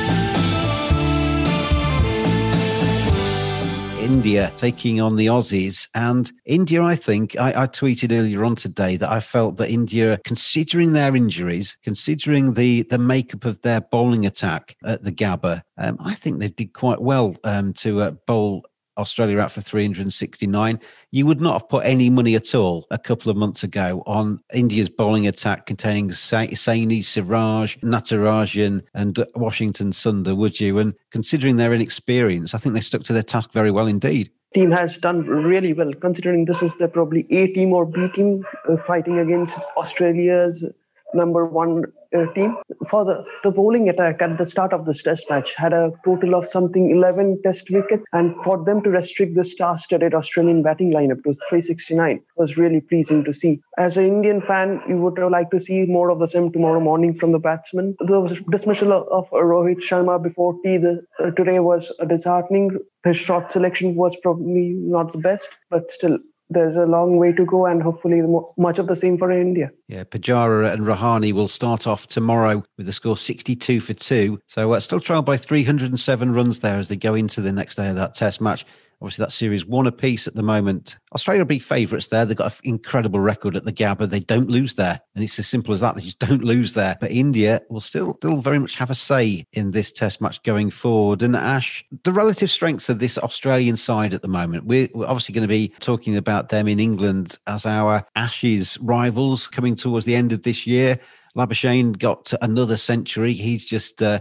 India 4.11 4.51
taking 4.57 4.99
on 4.99 5.15
the 5.15 5.27
Aussies. 5.27 5.87
And 5.95 6.29
India, 6.45 6.83
I 6.83 6.97
think, 6.97 7.39
I, 7.39 7.63
I, 7.63 7.67
tweeted 7.67 8.11
earlier 8.11 8.43
on 8.43 8.57
today 8.57 8.97
that 8.97 9.09
I 9.09 9.21
felt 9.21 9.55
that 9.55 9.69
India, 9.69 10.19
considering 10.25 10.91
their 10.91 11.15
injuries, 11.15 11.77
considering 11.81 12.53
the, 12.53 12.81
the 12.83 12.97
makeup 12.97 13.45
of 13.45 13.61
their 13.61 13.79
bowling 13.79 14.25
attack 14.25 14.75
at 14.83 15.05
the 15.05 15.13
Gabba, 15.13 15.61
um, 15.77 15.97
I 16.03 16.13
think 16.13 16.39
they 16.39 16.49
did 16.49 16.73
quite 16.73 17.01
well 17.01 17.37
um, 17.45 17.71
to 17.75 18.01
uh, 18.01 18.11
bowl 18.27 18.65
Australia 18.97 19.39
out 19.39 19.51
for 19.51 19.61
369. 19.61 20.79
You 21.11 21.25
would 21.25 21.41
not 21.41 21.53
have 21.53 21.69
put 21.69 21.85
any 21.85 22.09
money 22.09 22.35
at 22.35 22.53
all 22.53 22.87
a 22.91 22.97
couple 22.97 23.31
of 23.31 23.37
months 23.37 23.63
ago 23.63 24.03
on 24.05 24.41
India's 24.53 24.89
bowling 24.89 25.27
attack 25.27 25.65
containing 25.65 26.09
Saini, 26.09 27.03
Siraj, 27.03 27.77
Natarajan, 27.77 28.81
and 28.93 29.25
Washington 29.35 29.91
Sundar, 29.91 30.35
would 30.35 30.59
you? 30.59 30.79
And 30.79 30.93
considering 31.11 31.55
their 31.55 31.73
inexperience, 31.73 32.53
I 32.53 32.57
think 32.57 32.75
they 32.75 32.81
stuck 32.81 33.03
to 33.03 33.13
their 33.13 33.23
task 33.23 33.51
very 33.51 33.71
well 33.71 33.87
indeed 33.87 34.31
team 34.53 34.71
has 34.71 34.97
done 34.97 35.25
really 35.25 35.71
well 35.71 35.93
considering 35.93 36.43
this 36.43 36.61
is 36.61 36.75
the 36.75 36.87
probably 36.87 37.25
A 37.29 37.47
team 37.47 37.71
or 37.71 37.85
B 37.85 38.07
team 38.13 38.45
uh, 38.69 38.75
fighting 38.85 39.19
against 39.19 39.57
Australia's 39.77 40.65
number 41.13 41.45
one 41.45 41.85
uh, 42.17 42.31
team. 42.33 42.57
For 42.89 43.05
the, 43.05 43.23
the 43.43 43.51
bowling 43.51 43.89
attack 43.89 44.21
at 44.21 44.37
the 44.37 44.45
start 44.45 44.73
of 44.73 44.85
this 44.85 45.03
test 45.03 45.25
match 45.29 45.53
had 45.55 45.73
a 45.73 45.91
total 46.03 46.35
of 46.35 46.49
something 46.49 46.91
11 46.91 47.41
test 47.43 47.69
wickets. 47.69 48.03
And 48.13 48.35
for 48.43 48.63
them 48.63 48.81
to 48.83 48.89
restrict 48.89 49.35
the 49.35 49.43
star-studded 49.43 50.13
Australian 50.13 50.63
batting 50.63 50.91
lineup 50.91 51.23
to 51.23 51.35
369 51.49 52.21
was 52.37 52.57
really 52.57 52.81
pleasing 52.81 53.23
to 53.23 53.33
see. 53.33 53.61
As 53.77 53.97
an 53.97 54.05
Indian 54.05 54.41
fan, 54.41 54.81
you 54.87 54.97
would 54.97 55.17
like 55.31 55.51
to 55.51 55.59
see 55.59 55.83
more 55.85 56.09
of 56.09 56.19
the 56.19 56.27
same 56.27 56.51
tomorrow 56.51 56.79
morning 56.79 57.17
from 57.17 57.31
the 57.31 57.39
batsmen. 57.39 57.95
The 57.99 58.43
dismissal 58.51 58.91
of 58.93 59.29
Rohit 59.29 59.81
Sharma 59.81 60.21
before 60.21 60.55
tea 60.63 60.77
the, 60.77 61.05
uh, 61.19 61.31
today 61.31 61.59
was 61.59 61.91
disheartening. 62.07 62.77
His 63.03 63.17
shot 63.17 63.51
selection 63.51 63.95
was 63.95 64.15
probably 64.21 64.75
not 64.77 65.11
the 65.11 65.19
best, 65.19 65.49
but 65.69 65.91
still 65.91 66.19
there's 66.51 66.75
a 66.75 66.85
long 66.85 67.17
way 67.17 67.31
to 67.31 67.45
go 67.45 67.65
and 67.65 67.81
hopefully 67.81 68.21
much 68.57 68.77
of 68.77 68.87
the 68.87 68.95
same 68.95 69.17
for 69.17 69.31
India. 69.31 69.71
Yeah, 69.87 70.03
Pujara 70.03 70.71
and 70.71 70.83
Rahane 70.83 71.31
will 71.31 71.47
start 71.47 71.87
off 71.87 72.07
tomorrow 72.07 72.61
with 72.77 72.87
a 72.89 72.93
score 72.93 73.17
62 73.17 73.79
for 73.79 73.93
2. 73.93 74.39
So 74.47 74.73
uh, 74.73 74.79
still 74.81 74.99
trailed 74.99 75.25
by 75.25 75.37
307 75.37 76.33
runs 76.33 76.59
there 76.59 76.77
as 76.77 76.89
they 76.89 76.97
go 76.97 77.15
into 77.15 77.39
the 77.39 77.53
next 77.53 77.75
day 77.75 77.87
of 77.87 77.95
that 77.95 78.15
test 78.15 78.41
match. 78.41 78.65
Obviously, 79.01 79.23
that 79.23 79.31
series 79.31 79.65
one 79.65 79.87
apiece 79.87 80.27
at 80.27 80.35
the 80.35 80.43
moment. 80.43 80.97
Australia 81.13 81.41
will 81.41 81.47
be 81.47 81.57
favourites 81.57 82.07
there. 82.07 82.23
They've 82.23 82.37
got 82.37 82.53
an 82.53 82.59
incredible 82.63 83.19
record 83.19 83.55
at 83.55 83.65
the 83.65 83.73
Gabba. 83.73 84.07
They 84.07 84.19
don't 84.19 84.49
lose 84.49 84.75
there. 84.75 85.01
And 85.15 85.23
it's 85.23 85.39
as 85.39 85.47
simple 85.47 85.73
as 85.73 85.79
that. 85.79 85.95
They 85.95 86.01
just 86.01 86.19
don't 86.27 86.43
lose 86.43 86.73
there. 86.73 86.97
But 86.99 87.11
India 87.11 87.61
will 87.69 87.81
still, 87.81 88.13
still 88.15 88.37
very 88.37 88.59
much 88.59 88.75
have 88.75 88.91
a 88.91 88.95
say 88.95 89.45
in 89.53 89.71
this 89.71 89.91
test 89.91 90.21
match 90.21 90.43
going 90.43 90.69
forward. 90.69 91.23
And 91.23 91.35
Ash, 91.35 91.83
the 92.03 92.11
relative 92.11 92.51
strengths 92.51 92.89
of 92.89 92.99
this 92.99 93.17
Australian 93.17 93.75
side 93.75 94.13
at 94.13 94.21
the 94.21 94.27
moment, 94.27 94.65
we're, 94.65 94.87
we're 94.93 95.07
obviously 95.07 95.33
going 95.33 95.47
to 95.47 95.47
be 95.47 95.69
talking 95.79 96.15
about 96.15 96.49
them 96.49 96.67
in 96.67 96.79
England 96.79 97.39
as 97.47 97.65
our 97.65 98.05
Ashes 98.15 98.77
rivals 98.81 99.47
coming 99.47 99.75
towards 99.75 100.05
the 100.05 100.15
end 100.15 100.31
of 100.31 100.43
this 100.43 100.67
year. 100.67 100.99
Labuschagne 101.35 101.97
got 101.97 102.33
another 102.41 102.77
century. 102.77 103.33
He's 103.33 103.65
just 103.65 104.03
uh, 104.03 104.19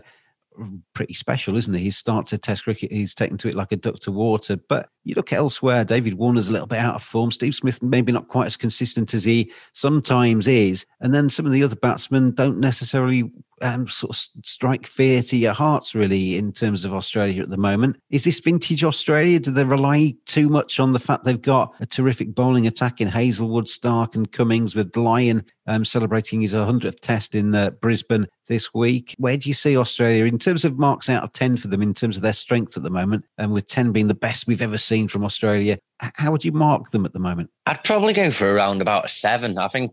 pretty 0.95 1.15
special, 1.15 1.57
isn't 1.57 1.75
he? 1.75 1.85
His 1.85 1.97
start 1.97 2.27
to 2.29 2.39
Test 2.39 2.65
cricket, 2.65 2.93
he's 2.93 3.15
taken 3.15 3.39
to 3.39 3.49
it 3.49 3.55
like 3.55 3.73
a 3.73 3.77
duck 3.77 3.99
to 4.01 4.13
water. 4.13 4.57
But 4.69 4.89
you 5.05 5.15
look 5.15 5.33
elsewhere, 5.33 5.85
David 5.85 6.15
Warner's 6.15 6.49
a 6.49 6.53
little 6.53 6.67
bit 6.67 6.79
out 6.79 6.95
of 6.95 7.03
form. 7.03 7.31
Steve 7.31 7.55
Smith 7.55 7.83
maybe 7.83 8.13
not 8.13 8.29
quite 8.29 8.47
as 8.47 8.57
consistent 8.57 9.15
as 9.15 9.25
he 9.25 9.51
sometimes 9.73 10.47
is. 10.47 10.85
And 11.01 11.15
then 11.15 11.31
some 11.31 11.47
of 11.47 11.53
the 11.53 11.63
other 11.63 11.77
batsmen 11.77 12.33
don't 12.33 12.59
necessarily 12.59 13.31
um, 13.63 13.89
sort 13.89 14.17
of 14.17 14.45
strike 14.45 14.87
fear 14.87 15.23
to 15.23 15.37
your 15.37 15.53
hearts, 15.53 15.95
really, 15.95 16.37
in 16.37 16.53
terms 16.53 16.85
of 16.85 16.95
Australia 16.95 17.43
at 17.43 17.51
the 17.51 17.57
moment. 17.57 17.97
Is 18.11 18.25
this 18.25 18.41
vintage 18.41 18.85
Australia? 18.85 19.39
Do 19.39 19.51
they 19.51 19.65
rely 19.65 20.15
too 20.27 20.49
much 20.49 20.81
on 20.81 20.93
the 20.93 20.99
fact 20.99 21.25
they've 21.25 21.41
got 21.41 21.75
a 21.81 21.87
terrific 21.87 22.35
bowling 22.35 22.67
attack 22.67 23.01
in 23.01 23.09
Hazlewood, 23.09 23.69
Stark, 23.69 24.15
and 24.15 24.31
Cummins 24.31 24.75
with 24.75 24.97
Lyon 24.97 25.45
um, 25.67 25.85
celebrating 25.85 26.41
his 26.41 26.55
100th 26.55 27.01
test 27.01 27.35
in 27.35 27.55
uh, 27.55 27.71
Brisbane 27.71 28.27
this 28.49 28.73
week? 28.75 29.15
Where 29.19 29.37
do 29.37 29.49
you 29.49 29.55
see 29.55 29.77
Australia 29.77 30.25
in 30.25 30.39
terms 30.39 30.65
of 30.65 30.79
marks 30.79 31.09
out 31.09 31.23
of 31.23 31.33
10 31.33 31.59
for 31.59 31.69
them, 31.69 31.83
in 31.83 31.95
terms 31.95 32.17
of 32.17 32.23
their 32.23 32.33
strength 32.33 32.77
at 32.77 32.83
the 32.83 32.91
moment, 32.91 33.25
and 33.39 33.53
with 33.53 33.69
10 33.69 33.93
being 33.93 34.09
the 34.09 34.15
best 34.15 34.47
we've 34.47 34.63
ever 34.63 34.79
seen 34.79 34.90
from 35.09 35.25
Australia? 35.25 35.79
How 35.99 36.31
would 36.33 36.45
you 36.45 36.53
mark 36.53 36.91
them 36.91 37.05
at 37.05 37.13
the 37.13 37.19
moment? 37.19 37.51
I'd 37.67 37.85
probably 37.85 38.13
go 38.13 38.31
for 38.31 38.53
around 38.53 38.81
about 38.81 39.05
a 39.05 39.09
seven. 39.09 39.59
I 39.59 39.69
think 39.69 39.93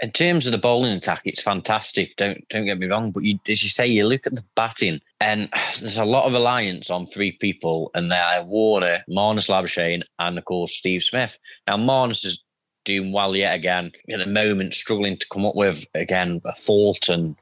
in 0.00 0.10
terms 0.10 0.46
of 0.46 0.52
the 0.52 0.58
bowling 0.58 0.92
attack, 0.92 1.22
it's 1.24 1.42
fantastic. 1.42 2.16
Don't 2.16 2.46
don't 2.48 2.66
get 2.66 2.78
me 2.78 2.86
wrong, 2.86 3.10
but 3.10 3.22
you, 3.22 3.38
as 3.48 3.62
you 3.62 3.68
say, 3.68 3.86
you 3.86 4.06
look 4.06 4.26
at 4.26 4.34
the 4.34 4.44
batting, 4.56 5.00
and 5.20 5.48
there's 5.80 5.98
a 5.98 6.04
lot 6.04 6.26
of 6.26 6.32
reliance 6.32 6.90
on 6.90 7.06
three 7.06 7.32
people, 7.32 7.90
and 7.94 8.10
they 8.10 8.16
are 8.16 8.44
Warner, 8.44 9.04
Marnus 9.08 9.48
Labuschagne, 9.48 10.02
and 10.18 10.38
of 10.38 10.44
course 10.44 10.76
Steve 10.76 11.02
Smith. 11.02 11.38
Now 11.66 11.76
Marnus 11.76 12.24
is 12.24 12.42
doing 12.84 13.12
well 13.12 13.34
yet 13.34 13.54
again 13.54 13.92
at 14.12 14.18
the 14.18 14.26
moment, 14.26 14.74
struggling 14.74 15.16
to 15.16 15.26
come 15.32 15.46
up 15.46 15.56
with 15.56 15.86
again 15.94 16.40
a 16.44 16.54
fault 16.54 17.08
and 17.08 17.36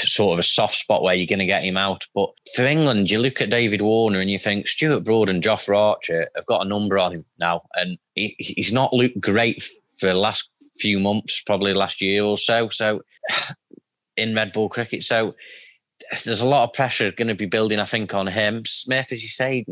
sort 0.00 0.34
of 0.34 0.38
a 0.38 0.42
soft 0.42 0.76
spot 0.76 1.02
where 1.02 1.14
you're 1.14 1.26
going 1.26 1.38
to 1.38 1.46
get 1.46 1.64
him 1.64 1.76
out. 1.76 2.06
But 2.14 2.30
for 2.54 2.66
England, 2.66 3.10
you 3.10 3.18
look 3.18 3.40
at 3.40 3.50
David 3.50 3.82
Warner 3.82 4.20
and 4.20 4.30
you 4.30 4.38
think 4.38 4.68
Stuart 4.68 5.04
Broad 5.04 5.28
and 5.28 5.42
Jofra 5.42 5.76
Archer 5.76 6.28
have 6.36 6.46
got 6.46 6.64
a 6.64 6.68
number 6.68 6.98
on 6.98 7.12
him 7.12 7.24
now, 7.40 7.62
and 7.74 7.98
he, 8.14 8.34
he's 8.38 8.72
not 8.72 8.92
looked 8.92 9.20
great 9.20 9.62
for 9.98 10.06
the 10.06 10.14
last 10.14 10.48
few 10.78 10.98
months, 10.98 11.42
probably 11.44 11.72
last 11.74 12.00
year 12.00 12.22
or 12.22 12.38
so. 12.38 12.68
So 12.70 13.02
in 14.16 14.34
red 14.34 14.52
ball 14.52 14.68
cricket, 14.68 15.04
so 15.04 15.34
there's 16.24 16.40
a 16.40 16.46
lot 16.46 16.64
of 16.64 16.74
pressure 16.74 17.12
going 17.12 17.28
to 17.28 17.34
be 17.34 17.46
building, 17.46 17.80
I 17.80 17.84
think, 17.84 18.14
on 18.14 18.26
him. 18.26 18.64
Smith, 18.66 19.12
as 19.12 19.22
you 19.22 19.28
say, 19.28 19.66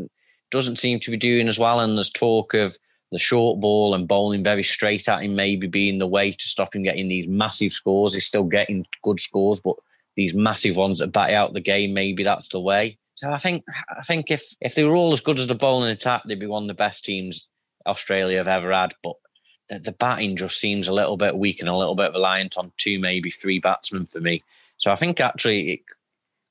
doesn't 0.50 0.78
seem 0.78 1.00
to 1.00 1.10
be 1.10 1.16
doing 1.16 1.48
as 1.48 1.58
well, 1.58 1.80
and 1.80 1.96
there's 1.96 2.10
talk 2.10 2.54
of 2.54 2.76
the 3.12 3.18
short 3.18 3.60
ball 3.60 3.94
and 3.94 4.08
bowling 4.08 4.42
very 4.42 4.64
straight 4.64 5.08
at 5.08 5.22
him 5.22 5.36
maybe 5.36 5.68
being 5.68 5.98
the 5.98 6.06
way 6.06 6.32
to 6.32 6.48
stop 6.48 6.74
him 6.74 6.82
getting 6.82 7.08
these 7.08 7.28
massive 7.28 7.72
scores. 7.72 8.14
He's 8.14 8.26
still 8.26 8.44
getting 8.44 8.84
good 9.02 9.20
scores, 9.20 9.60
but 9.60 9.76
these 10.16 10.34
massive 10.34 10.76
ones 10.76 10.98
that 10.98 11.12
bat 11.12 11.30
out 11.30 11.52
the 11.52 11.60
game, 11.60 11.94
maybe 11.94 12.24
that's 12.24 12.48
the 12.48 12.60
way. 12.60 12.98
So 13.14 13.30
I 13.30 13.38
think 13.38 13.64
I 13.96 14.02
think 14.02 14.30
if 14.30 14.42
if 14.60 14.74
they 14.74 14.84
were 14.84 14.96
all 14.96 15.12
as 15.12 15.20
good 15.20 15.38
as 15.38 15.46
the 15.46 15.54
bowling 15.54 15.90
attack, 15.90 16.22
they'd 16.26 16.40
be 16.40 16.46
one 16.46 16.64
of 16.64 16.68
the 16.68 16.74
best 16.74 17.04
teams 17.04 17.46
Australia 17.86 18.38
have 18.38 18.48
ever 18.48 18.72
had. 18.72 18.94
But 19.02 19.14
the, 19.68 19.78
the 19.78 19.92
batting 19.92 20.36
just 20.36 20.58
seems 20.58 20.88
a 20.88 20.92
little 20.92 21.16
bit 21.16 21.36
weak 21.36 21.60
and 21.60 21.68
a 21.68 21.76
little 21.76 21.94
bit 21.94 22.12
reliant 22.12 22.58
on 22.58 22.72
two, 22.78 22.98
maybe 22.98 23.30
three 23.30 23.58
batsmen 23.58 24.06
for 24.06 24.20
me. 24.20 24.42
So 24.78 24.90
I 24.90 24.96
think 24.96 25.20
actually, 25.20 25.72
it, 25.72 25.80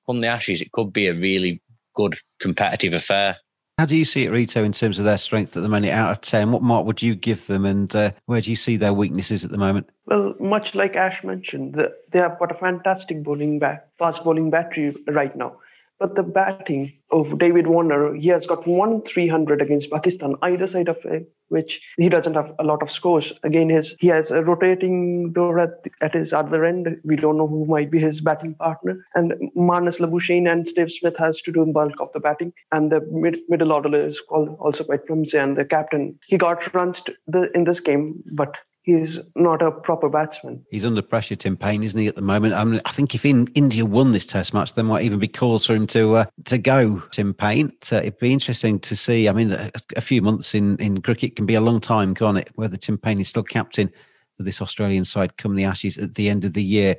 come 0.05 0.21
the 0.21 0.27
Ashes, 0.27 0.61
it 0.61 0.71
could 0.71 0.91
be 0.91 1.07
a 1.07 1.13
really 1.13 1.61
good 1.95 2.17
competitive 2.39 2.93
affair. 2.93 3.37
How 3.77 3.85
do 3.85 3.97
you 3.97 4.05
see 4.05 4.23
it, 4.23 4.29
Rito, 4.29 4.63
in 4.63 4.71
terms 4.71 4.99
of 4.99 5.05
their 5.05 5.17
strength 5.17 5.57
at 5.57 5.63
the 5.63 5.67
moment? 5.67 5.91
Out 5.91 6.09
of 6.09 6.21
10, 6.21 6.53
what 6.53 6.61
mark 6.61 6.85
would 6.85 7.01
you 7.01 7.13
give 7.13 7.45
them 7.47 7.65
and 7.65 7.93
uh, 7.93 8.11
where 8.25 8.39
do 8.39 8.49
you 8.49 8.55
see 8.55 8.77
their 8.77 8.93
weaknesses 8.93 9.43
at 9.43 9.51
the 9.51 9.57
moment? 9.57 9.89
Well, 10.05 10.33
much 10.39 10.73
like 10.75 10.95
Ash 10.95 11.21
mentioned, 11.25 11.75
they 11.75 12.19
have 12.19 12.39
got 12.39 12.51
a 12.51 12.57
fantastic 12.57 13.21
bowling 13.21 13.59
back, 13.59 13.85
fast 13.99 14.23
bowling 14.23 14.49
battery 14.49 14.95
right 15.07 15.35
now. 15.35 15.57
But 15.99 16.15
the 16.15 16.23
batting 16.23 16.91
of 17.11 17.37
David 17.37 17.67
Warner, 17.67 18.13
he 18.15 18.27
has 18.27 18.45
got 18.45 18.67
one 18.67 19.01
300 19.03 19.61
against 19.61 19.89
Pakistan, 19.89 20.35
either 20.41 20.67
side 20.67 20.89
of 20.89 20.97
it, 21.05 21.31
which 21.47 21.79
he 21.97 22.09
doesn't 22.09 22.33
have 22.33 22.53
a 22.59 22.63
lot 22.63 22.83
of 22.83 22.91
scores. 22.91 23.31
Again, 23.43 23.69
his 23.69 23.93
he 23.99 24.07
has 24.07 24.29
a 24.29 24.41
rotating 24.41 25.31
door 25.31 25.59
at, 25.59 25.71
at 26.01 26.13
his 26.13 26.33
other 26.33 26.65
end. 26.65 26.97
We 27.05 27.15
don't 27.15 27.37
know 27.37 27.47
who 27.47 27.65
might 27.65 27.91
be 27.91 27.99
his 27.99 28.19
batting 28.19 28.55
partner. 28.55 29.05
And 29.13 29.33
Marnus 29.55 29.99
Labuschagne 29.99 30.51
and 30.51 30.67
Steve 30.67 30.91
Smith 30.91 31.15
has 31.17 31.39
to 31.41 31.51
do 31.51 31.63
the 31.63 31.71
bulk 31.71 31.93
of 32.01 32.09
the 32.13 32.19
batting. 32.19 32.51
And 32.73 32.91
the 32.91 33.01
mid, 33.11 33.37
middle 33.47 33.71
order 33.71 33.95
is 34.07 34.19
also 34.29 34.83
quite 34.83 35.07
flimsy. 35.07 35.37
And 35.37 35.55
the 35.55 35.65
captain, 35.65 36.19
he 36.27 36.37
got 36.37 36.73
runs 36.73 37.01
the, 37.27 37.49
in 37.55 37.63
this 37.63 37.79
game, 37.79 38.21
but 38.33 38.57
he's 38.85 39.17
not 39.35 39.61
a 39.61 39.71
proper 39.71 40.07
batsman. 40.07 40.63
He's 40.69 40.85
under 40.85 41.01
pressure, 41.01 41.35
Tim 41.35 41.57
Paine, 41.57 41.83
isn't 41.83 41.99
he, 41.99 42.07
at 42.07 42.15
the 42.15 42.21
moment? 42.21 42.53
I 42.53 42.63
mean, 42.63 42.79
I 42.85 42.91
think 42.91 43.13
if 43.15 43.25
in 43.25 43.47
India 43.55 43.85
won 43.85 44.11
this 44.11 44.25
Test 44.25 44.53
match, 44.53 44.73
there 44.73 44.83
might 44.83 45.03
even 45.03 45.19
be 45.19 45.27
calls 45.27 45.65
for 45.65 45.73
him 45.73 45.87
to 45.87 46.15
uh, 46.15 46.25
to 46.45 46.57
go. 46.57 47.01
Tim 47.11 47.33
Paine. 47.33 47.73
So 47.81 47.97
it'd 47.97 48.19
be 48.19 48.31
interesting 48.31 48.79
to 48.81 48.95
see. 48.95 49.27
I 49.27 49.33
mean, 49.33 49.51
a, 49.51 49.71
a, 49.95 50.01
few 50.01 50.21
months 50.21 50.55
in 50.55 50.77
in 50.77 51.01
cricket 51.01 51.35
can 51.35 51.45
be 51.45 51.55
a 51.55 51.61
long 51.61 51.81
time, 51.81 52.13
can't 52.13 52.37
it? 52.37 52.49
Whether 52.55 52.77
Tim 52.77 52.97
Paine 52.97 53.19
is 53.19 53.27
still 53.27 53.43
captain 53.43 53.91
of 54.39 54.45
this 54.45 54.61
Australian 54.61 55.05
side 55.05 55.37
come 55.37 55.55
the 55.55 55.63
Ashes 55.63 55.97
at 55.97 56.15
the 56.15 56.29
end 56.29 56.45
of 56.45 56.53
the 56.53 56.63
year. 56.63 56.95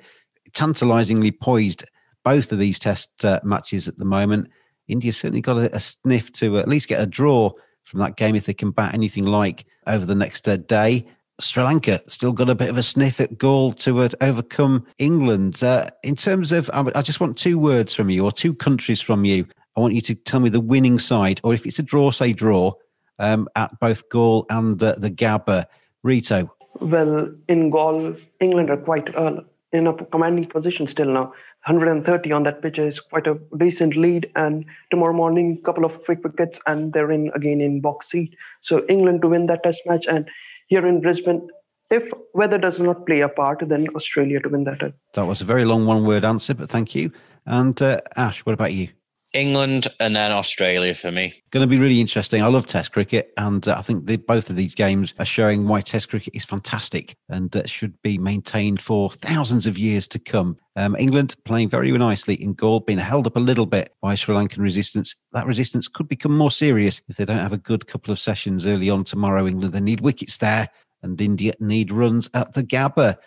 Tantalisingly 0.55 1.33
poised 1.33 1.85
both 2.25 2.51
of 2.51 2.59
these 2.59 2.79
Test 2.79 3.25
uh, 3.25 3.41
matches 3.45 3.89
at 3.89 3.97
the 3.97 4.05
moment. 4.05 4.49
India's 4.89 5.17
certainly 5.17 5.41
got 5.41 5.59
a, 5.59 5.75
a 5.75 5.81
sniff 5.81 6.33
to 6.35 6.59
at 6.59 6.69
least 6.69 6.89
get 6.89 7.01
a 7.01 7.07
draw 7.07 7.51
from 7.85 8.01
that 8.01 8.17
game 8.17 8.35
if 8.35 8.47
they 8.47 8.55
can 8.55 8.73
bat 8.73 8.95
anything 8.95 9.25
like 9.25 9.65
over 9.87 10.05
the 10.05 10.15
next 10.15 10.49
uh, 10.49 10.57
day. 10.57 11.07
Sri 11.39 11.63
Lanka 11.63 12.01
still 12.09 12.33
got 12.33 12.49
a 12.49 12.55
bit 12.55 12.71
of 12.71 12.79
a 12.79 12.83
sniff 12.83 13.21
at 13.21 13.37
goal 13.37 13.73
to 13.75 14.01
uh, 14.01 14.09
overcome 14.23 14.87
England. 14.99 15.63
Uh, 15.63 15.91
in 16.03 16.17
terms 16.17 16.51
of, 16.51 16.71
I 16.73 17.03
just 17.03 17.21
want 17.21 17.37
two 17.37 17.59
words 17.59 17.95
from 17.95 18.09
you 18.09 18.25
or 18.25 18.33
two 18.33 18.55
countries 18.55 19.03
from 19.03 19.25
you. 19.25 19.47
I 19.77 19.81
want 19.81 19.95
you 19.95 20.01
to 20.03 20.15
tell 20.15 20.41
me 20.41 20.49
the 20.49 20.61
winning 20.61 20.99
side, 20.99 21.41
or 21.45 21.53
if 21.53 21.67
it's 21.67 21.79
a 21.79 21.83
draw, 21.83 22.11
say 22.11 22.33
draw 22.33 22.73
um, 23.19 23.49
at 23.55 23.79
both 23.81 24.09
Galle 24.09 24.47
and 24.49 24.83
uh, 24.83 24.95
the 24.97 25.11
Gabba. 25.11 25.67
Rito. 26.03 26.51
Well, 26.81 27.31
in 27.49 27.71
Galle, 27.71 28.17
England 28.41 28.71
are 28.71 28.77
quite 28.77 29.15
uh, 29.15 29.41
in 29.73 29.87
a 29.87 29.93
commanding 30.07 30.47
position 30.47 30.89
still 30.89 31.13
now. 31.13 31.35
130 31.67 32.31
on 32.31 32.45
that 32.45 32.63
pitch 32.63 32.79
is 32.79 33.01
quite 33.01 33.27
a 33.27 33.39
decent 33.57 33.97
lead. 33.97 34.31
And 34.37 34.65
tomorrow 34.91 35.13
morning, 35.13 35.59
a 35.61 35.65
couple 35.65 35.85
of 35.85 36.05
quick 36.05 36.23
wickets, 36.23 36.61
and 36.67 36.93
they're 36.93 37.11
in 37.11 37.31
again 37.35 37.61
in 37.61 37.81
box 37.81 38.09
seat. 38.11 38.37
So 38.63 38.87
England 38.89 39.23
to 39.23 39.29
win 39.29 39.47
that 39.47 39.65
Test 39.65 39.81
match, 39.85 40.07
and 40.09 40.29
here 40.67 40.87
in 40.87 41.01
Brisbane. 41.01 41.49
If 41.91 42.03
weather 42.35 42.59
does 42.59 42.79
not 42.81 43.07
play 43.07 43.21
a 43.21 43.29
part, 43.29 43.63
then 43.69 43.87
Australia 43.95 44.41
to 44.41 44.49
win 44.49 44.65
that. 44.65 44.93
That 45.15 45.27
was 45.27 45.41
a 45.41 45.45
very 45.45 45.65
long 45.65 45.87
one 45.87 46.05
word 46.05 46.25
answer, 46.25 46.55
but 46.55 46.69
thank 46.69 46.95
you. 46.95 47.13
And 47.45 47.81
uh, 47.81 48.01
Ash, 48.17 48.45
what 48.45 48.55
about 48.55 48.73
you? 48.73 48.89
England 49.37 49.87
and 50.01 50.17
then 50.17 50.33
Australia 50.33 50.95
for 50.95 51.13
me. 51.13 51.33
Going 51.51 51.69
to 51.69 51.73
be 51.73 51.81
really 51.81 52.01
interesting. 52.01 52.43
I 52.43 52.47
love 52.47 52.67
Test 52.67 52.93
cricket, 52.93 53.33
and 53.37 53.69
uh, 53.69 53.77
I 53.79 53.83
think 53.83 54.07
the, 54.07 54.17
both 54.17 54.49
of 54.49 54.57
these 54.57 54.75
games 54.75 55.15
are 55.19 55.27
showing 55.27 55.69
why 55.69 55.83
Test 55.83 56.09
cricket 56.09 56.35
is 56.35 56.45
fantastic 56.45 57.15
and 57.29 57.55
uh, 57.55 57.67
should 57.67 58.01
be 58.03 58.17
maintained 58.17 58.81
for 58.81 59.11
thousands 59.11 59.67
of 59.67 59.77
years 59.77 60.09
to 60.09 60.19
come. 60.19 60.57
Um, 60.75 60.97
England 60.99 61.37
playing 61.45 61.69
very 61.69 61.93
nicely 61.93 62.35
in 62.43 62.55
Galle, 62.55 62.81
being 62.81 62.99
held 62.99 63.27
up 63.27 63.37
a 63.37 63.41
little 63.41 63.67
bit 63.67 63.95
by 64.01 64.15
Sri 64.15 64.35
Lankan 64.35 64.59
resistance. 64.59 65.15
That 65.33 65.47
resistance 65.47 65.87
could 65.87 66.09
become 66.09 66.37
more 66.37 66.51
serious 66.51 67.03
if 67.09 67.17
they 67.17 67.27
don't 67.27 67.39
have 67.39 67.53
a 67.53 67.59
good 67.59 67.87
couple 67.87 68.13
of 68.13 68.19
sessions 68.19 68.67
early 68.67 68.89
on 68.89 69.05
tomorrow. 69.05 69.47
England 69.47 69.75
they 69.75 69.81
need 69.81 70.01
wickets 70.01 70.39
there, 70.39 70.71
and 71.03 71.21
India 71.21 71.53
need 71.61 71.93
runs 71.93 72.31
at 72.33 72.55
the 72.55 72.65
Gabba. 72.65 73.19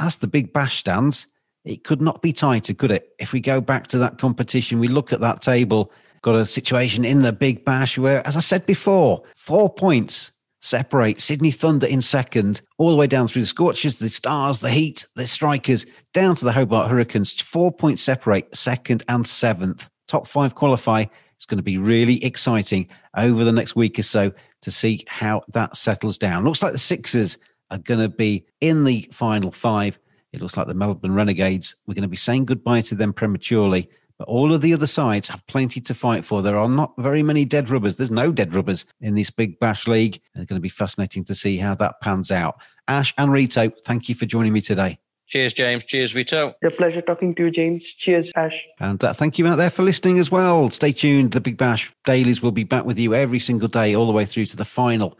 As 0.00 0.16
the 0.16 0.28
Big 0.28 0.52
Bash 0.52 0.78
stands, 0.78 1.26
it 1.64 1.84
could 1.84 2.00
not 2.00 2.22
be 2.22 2.32
tighter, 2.32 2.74
could 2.74 2.90
it? 2.90 3.14
If 3.18 3.32
we 3.32 3.40
go 3.40 3.60
back 3.60 3.86
to 3.88 3.98
that 3.98 4.18
competition, 4.18 4.78
we 4.78 4.88
look 4.88 5.12
at 5.12 5.20
that 5.20 5.42
table, 5.42 5.92
got 6.22 6.34
a 6.34 6.46
situation 6.46 7.04
in 7.04 7.22
the 7.22 7.32
Big 7.32 7.64
Bash 7.64 7.98
where, 7.98 8.26
as 8.26 8.36
I 8.36 8.40
said 8.40 8.66
before, 8.66 9.22
four 9.36 9.72
points 9.72 10.32
separate 10.60 11.20
Sydney 11.20 11.50
Thunder 11.50 11.86
in 11.86 12.00
second, 12.02 12.62
all 12.78 12.90
the 12.90 12.96
way 12.96 13.06
down 13.06 13.28
through 13.28 13.42
the 13.42 13.48
Scorchers, 13.48 13.98
the 13.98 14.08
Stars, 14.08 14.60
the 14.60 14.70
Heat, 14.70 15.06
the 15.14 15.26
Strikers, 15.26 15.86
down 16.12 16.34
to 16.36 16.44
the 16.44 16.52
Hobart 16.52 16.90
Hurricanes. 16.90 17.40
Four 17.40 17.72
points 17.72 18.02
separate 18.02 18.54
second 18.56 19.04
and 19.08 19.26
seventh. 19.26 19.88
Top 20.06 20.26
five 20.26 20.54
qualify. 20.54 21.04
It's 21.36 21.46
going 21.46 21.58
to 21.58 21.62
be 21.62 21.78
really 21.78 22.22
exciting 22.24 22.88
over 23.16 23.44
the 23.44 23.52
next 23.52 23.76
week 23.76 23.98
or 23.98 24.02
so 24.02 24.32
to 24.62 24.70
see 24.70 25.04
how 25.06 25.42
that 25.52 25.76
settles 25.76 26.18
down. 26.18 26.44
Looks 26.44 26.62
like 26.62 26.72
the 26.72 26.78
Sixers 26.78 27.38
are 27.70 27.78
going 27.78 28.00
to 28.00 28.08
be 28.08 28.44
in 28.60 28.84
the 28.84 29.08
final 29.12 29.52
five 29.52 29.98
it 30.32 30.40
looks 30.40 30.56
like 30.56 30.66
the 30.66 30.74
Melbourne 30.74 31.14
Renegades, 31.14 31.74
we're 31.86 31.94
going 31.94 32.02
to 32.02 32.08
be 32.08 32.16
saying 32.16 32.44
goodbye 32.44 32.82
to 32.82 32.94
them 32.94 33.12
prematurely. 33.12 33.88
But 34.18 34.28
all 34.28 34.52
of 34.52 34.60
the 34.60 34.74
other 34.74 34.86
sides 34.86 35.28
have 35.28 35.46
plenty 35.46 35.80
to 35.80 35.94
fight 35.94 36.24
for. 36.24 36.42
There 36.42 36.58
are 36.58 36.68
not 36.68 36.92
very 36.98 37.22
many 37.22 37.44
dead 37.44 37.70
rubbers. 37.70 37.96
There's 37.96 38.10
no 38.10 38.32
dead 38.32 38.52
rubbers 38.52 38.84
in 39.00 39.14
this 39.14 39.30
big 39.30 39.60
bash 39.60 39.86
league. 39.86 40.20
And 40.34 40.42
it's 40.42 40.48
going 40.48 40.58
to 40.58 40.62
be 40.62 40.68
fascinating 40.68 41.22
to 41.24 41.34
see 41.34 41.56
how 41.56 41.76
that 41.76 42.00
pans 42.00 42.32
out. 42.32 42.60
Ash 42.88 43.14
and 43.16 43.30
Rito, 43.30 43.70
thank 43.84 44.08
you 44.08 44.16
for 44.16 44.26
joining 44.26 44.52
me 44.52 44.60
today. 44.60 44.98
Cheers, 45.28 45.52
James. 45.52 45.84
Cheers, 45.84 46.14
Rito. 46.14 46.54
It's 46.62 46.74
a 46.74 46.76
pleasure 46.76 47.02
talking 47.02 47.34
to 47.34 47.44
you, 47.44 47.50
James. 47.50 47.84
Cheers, 47.84 48.32
Ash. 48.34 48.58
And 48.80 49.02
uh, 49.04 49.12
thank 49.12 49.38
you 49.38 49.46
out 49.46 49.56
there 49.56 49.70
for 49.70 49.82
listening 49.82 50.18
as 50.18 50.30
well. 50.30 50.70
Stay 50.70 50.90
tuned. 50.90 51.32
The 51.32 51.40
Big 51.40 51.58
Bash 51.58 51.92
Dailies 52.04 52.42
will 52.42 52.50
be 52.50 52.64
back 52.64 52.86
with 52.86 52.98
you 52.98 53.14
every 53.14 53.38
single 53.38 53.68
day, 53.68 53.94
all 53.94 54.06
the 54.06 54.12
way 54.12 54.24
through 54.24 54.46
to 54.46 54.56
the 54.56 54.64
final 54.64 55.18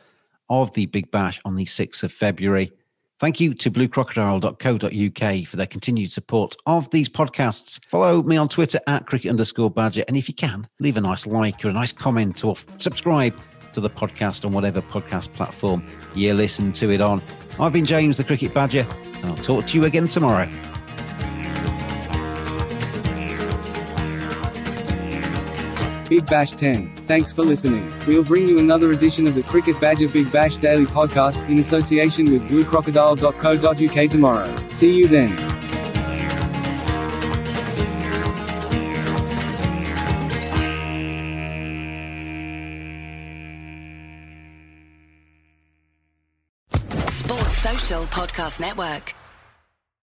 of 0.48 0.72
the 0.72 0.86
Big 0.86 1.10
Bash 1.10 1.40
on 1.44 1.56
the 1.56 1.66
6th 1.66 2.02
of 2.02 2.10
February. 2.10 2.72
Thank 3.18 3.40
you 3.40 3.52
to 3.54 3.70
bluecrocodile.co.uk 3.70 5.46
for 5.48 5.56
their 5.56 5.66
continued 5.66 6.12
support 6.12 6.54
of 6.66 6.88
these 6.90 7.08
podcasts. 7.08 7.84
Follow 7.86 8.22
me 8.22 8.36
on 8.36 8.48
Twitter 8.48 8.78
at 8.86 9.06
cricket 9.06 9.30
underscore 9.30 9.70
badger. 9.70 10.04
And 10.06 10.16
if 10.16 10.28
you 10.28 10.34
can, 10.34 10.68
leave 10.78 10.96
a 10.96 11.00
nice 11.00 11.26
like 11.26 11.64
or 11.64 11.70
a 11.70 11.72
nice 11.72 11.92
comment 11.92 12.44
or 12.44 12.54
subscribe 12.78 13.36
to 13.72 13.80
the 13.80 13.90
podcast 13.90 14.44
on 14.44 14.52
whatever 14.52 14.80
podcast 14.80 15.32
platform 15.32 15.84
you 16.14 16.32
listen 16.32 16.70
to 16.72 16.90
it 16.90 17.00
on. 17.00 17.20
I've 17.58 17.72
been 17.72 17.84
James 17.84 18.18
the 18.18 18.24
Cricket 18.24 18.54
Badger, 18.54 18.86
and 19.16 19.26
I'll 19.26 19.36
talk 19.36 19.66
to 19.66 19.78
you 19.78 19.84
again 19.84 20.06
tomorrow. 20.06 20.48
Big 26.08 26.26
Bash 26.26 26.52
10. 26.52 26.94
Thanks 27.06 27.32
for 27.32 27.42
listening. 27.42 27.92
We'll 28.06 28.24
bring 28.24 28.48
you 28.48 28.58
another 28.58 28.90
edition 28.92 29.26
of 29.26 29.34
the 29.34 29.42
Cricket 29.42 29.80
Badger 29.80 30.08
Big 30.08 30.32
Bash 30.32 30.56
Daily 30.56 30.86
Podcast 30.86 31.36
in 31.48 31.58
association 31.58 32.32
with 32.32 32.48
bluecrocodile.co.uk 32.48 34.10
tomorrow. 34.10 34.68
See 34.70 34.92
you 34.92 35.08
then. 35.08 35.36
Sports 47.08 47.58
Social 47.58 48.02
Podcast 48.04 48.60
Network. 48.60 49.14